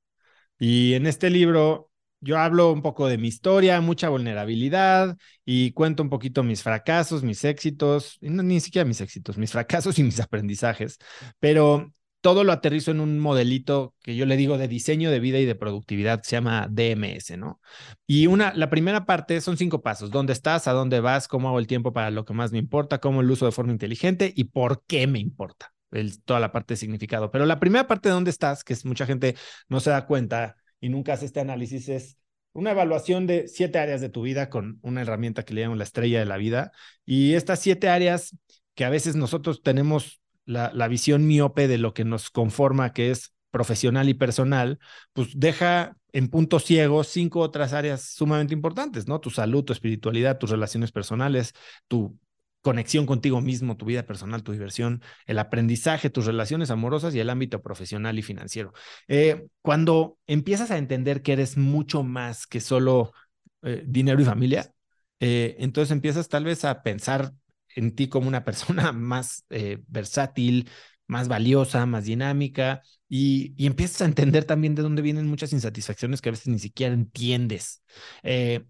[0.65, 1.91] Y en este libro
[2.21, 7.25] yo hablo un poco de mi historia, mucha vulnerabilidad y cuento un poquito mis fracasos,
[7.25, 10.99] mis éxitos, no, ni siquiera mis éxitos, mis fracasos y mis aprendizajes,
[11.41, 15.41] pero todo lo aterrizo en un modelito que yo le digo de diseño de vida
[15.41, 17.61] y de productividad, se llama DMS, ¿no?
[18.07, 21.59] Y una, la primera parte son cinco pasos, dónde estás, a dónde vas, cómo hago
[21.59, 24.45] el tiempo para lo que más me importa, cómo lo uso de forma inteligente y
[24.45, 25.73] por qué me importa.
[26.24, 27.30] Toda la parte de significado.
[27.30, 29.36] Pero la primera parte de dónde estás, que es mucha gente
[29.68, 32.18] no se da cuenta y nunca hace este análisis, es
[32.53, 35.84] una evaluación de siete áreas de tu vida con una herramienta que le llaman la
[35.84, 36.72] estrella de la vida.
[37.05, 38.36] Y estas siete áreas
[38.74, 43.11] que a veces nosotros tenemos la, la visión miope de lo que nos conforma, que
[43.11, 44.78] es profesional y personal,
[45.12, 49.20] pues deja en punto ciego cinco otras áreas sumamente importantes, ¿no?
[49.20, 51.53] Tu salud, tu espiritualidad, tus relaciones personales,
[51.86, 52.18] tu
[52.63, 57.31] conexión contigo mismo, tu vida personal, tu diversión, el aprendizaje, tus relaciones amorosas y el
[57.31, 58.73] ámbito profesional y financiero.
[59.09, 63.13] Eh, cuando empiezas a entender que eres mucho más que solo
[63.63, 64.73] eh, dinero y familia,
[65.21, 67.33] eh, entonces empiezas tal vez a pensar
[67.77, 70.69] en ti como una persona más eh, versátil,
[71.07, 76.23] más valiosa, más dinámica, y, y, empiezas a entender también de dónde vienen muchas insatisfacciones
[76.23, 77.83] que a veces ni siquiera entiendes.
[78.23, 78.65] Eh,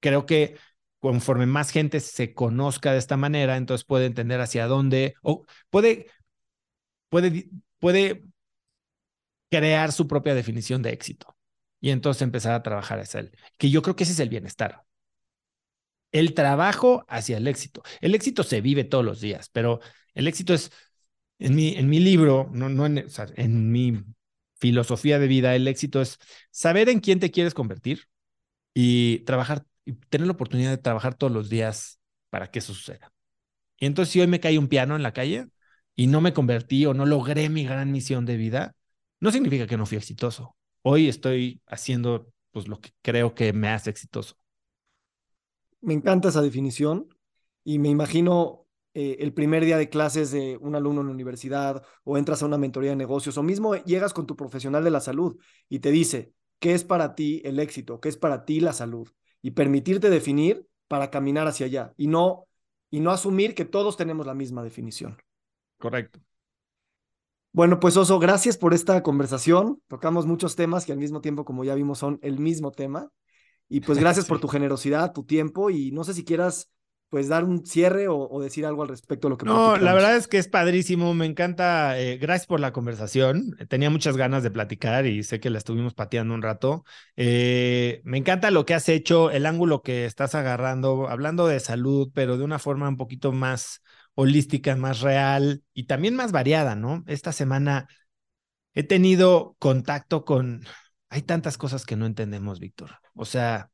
[0.00, 0.56] creo que
[1.06, 6.08] conforme más gente se conozca de esta manera, entonces puede entender hacia dónde, o puede,
[7.08, 7.48] puede,
[7.78, 8.24] puede
[9.48, 11.36] crear su propia definición de éxito
[11.80, 14.82] y entonces empezar a trabajar hacia él, que yo creo que ese es el bienestar.
[16.10, 17.84] El trabajo hacia el éxito.
[18.00, 19.78] El éxito se vive todos los días, pero
[20.14, 20.72] el éxito es,
[21.38, 24.02] en mi, en mi libro, no, no en, en mi
[24.56, 26.18] filosofía de vida, el éxito es
[26.50, 28.08] saber en quién te quieres convertir
[28.74, 33.12] y trabajar, y tener la oportunidad de trabajar todos los días para que eso suceda.
[33.78, 35.48] Y entonces si hoy me cae un piano en la calle
[35.96, 38.74] y no me convertí o no logré mi gran misión de vida,
[39.20, 40.56] no significa que no fui exitoso.
[40.82, 44.36] Hoy estoy haciendo pues lo que creo que me hace exitoso.
[45.80, 47.08] Me encanta esa definición
[47.64, 51.82] y me imagino eh, el primer día de clases de un alumno en la universidad
[52.04, 55.00] o entras a una mentoría de negocios o mismo llegas con tu profesional de la
[55.00, 58.00] salud y te dice, ¿qué es para ti el éxito?
[58.00, 59.08] ¿Qué es para ti la salud?
[59.46, 62.48] Y permitirte definir para caminar hacia allá y no
[62.90, 65.16] y no asumir que todos tenemos la misma definición.
[65.78, 66.18] Correcto.
[67.52, 69.80] Bueno, pues Oso, gracias por esta conversación.
[69.86, 73.08] Tocamos muchos temas que al mismo tiempo, como ya vimos, son el mismo tema.
[73.68, 76.68] Y pues gracias por tu generosidad, tu tiempo y no sé si quieras
[77.16, 80.16] pues dar un cierre o, decir algo al respecto de lo que No, la verdad
[80.16, 84.50] es que es padrísimo, me encanta, eh, gracias por la conversación, tenía muchas ganas de
[84.50, 86.84] platicar y sé que la estuvimos pateando un rato.
[87.16, 92.10] Eh, me encanta lo que has hecho, el ángulo que estás agarrando, hablando de salud,
[92.12, 93.82] pero de una forma un poquito más
[94.14, 97.02] holística, más real y también más variada, ¿no?
[97.06, 97.88] Esta semana
[98.74, 100.66] he tenido contacto con,
[101.08, 102.90] hay tantas cosas que no entendemos, Víctor.
[103.14, 103.70] O sea,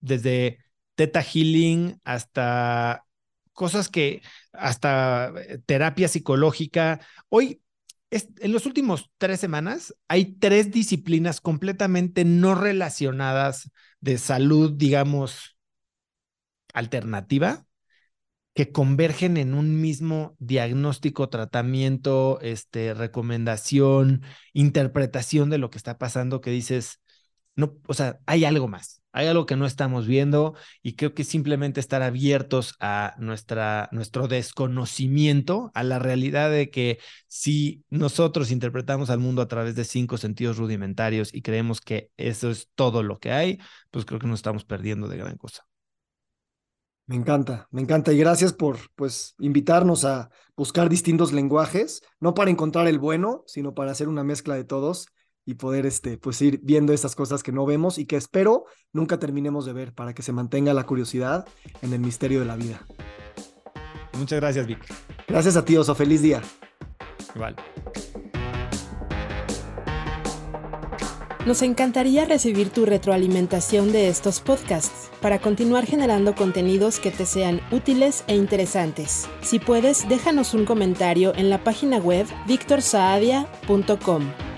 [0.00, 0.63] desde
[0.94, 3.04] Teta Healing hasta
[3.52, 4.22] cosas que,
[4.52, 7.00] hasta eh, terapia psicológica.
[7.28, 7.62] Hoy,
[8.10, 13.70] en los últimos tres semanas, hay tres disciplinas completamente no relacionadas
[14.00, 15.56] de salud, digamos,
[16.74, 17.66] alternativa,
[18.54, 24.22] que convergen en un mismo diagnóstico, tratamiento, este, recomendación,
[24.52, 27.00] interpretación de lo que está pasando, que dices,
[27.56, 31.22] no, o sea, hay algo más, hay algo que no estamos viendo y creo que
[31.22, 36.98] simplemente estar abiertos a nuestra, nuestro desconocimiento, a la realidad de que
[37.28, 42.50] si nosotros interpretamos al mundo a través de cinco sentidos rudimentarios y creemos que eso
[42.50, 43.58] es todo lo que hay,
[43.92, 45.64] pues creo que nos estamos perdiendo de gran cosa.
[47.06, 52.50] Me encanta, me encanta y gracias por pues invitarnos a buscar distintos lenguajes, no para
[52.50, 55.06] encontrar el bueno, sino para hacer una mezcla de todos
[55.46, 59.18] y poder este, pues ir viendo estas cosas que no vemos y que espero nunca
[59.18, 61.46] terminemos de ver para que se mantenga la curiosidad
[61.82, 62.84] en el misterio de la vida.
[64.18, 64.84] Muchas gracias, Vic.
[65.28, 65.94] Gracias a ti, Oso.
[65.94, 66.42] Feliz día.
[67.34, 67.56] Igual.
[71.46, 77.60] Nos encantaría recibir tu retroalimentación de estos podcasts para continuar generando contenidos que te sean
[77.70, 79.28] útiles e interesantes.
[79.42, 84.53] Si puedes, déjanos un comentario en la página web victorsaadia.com.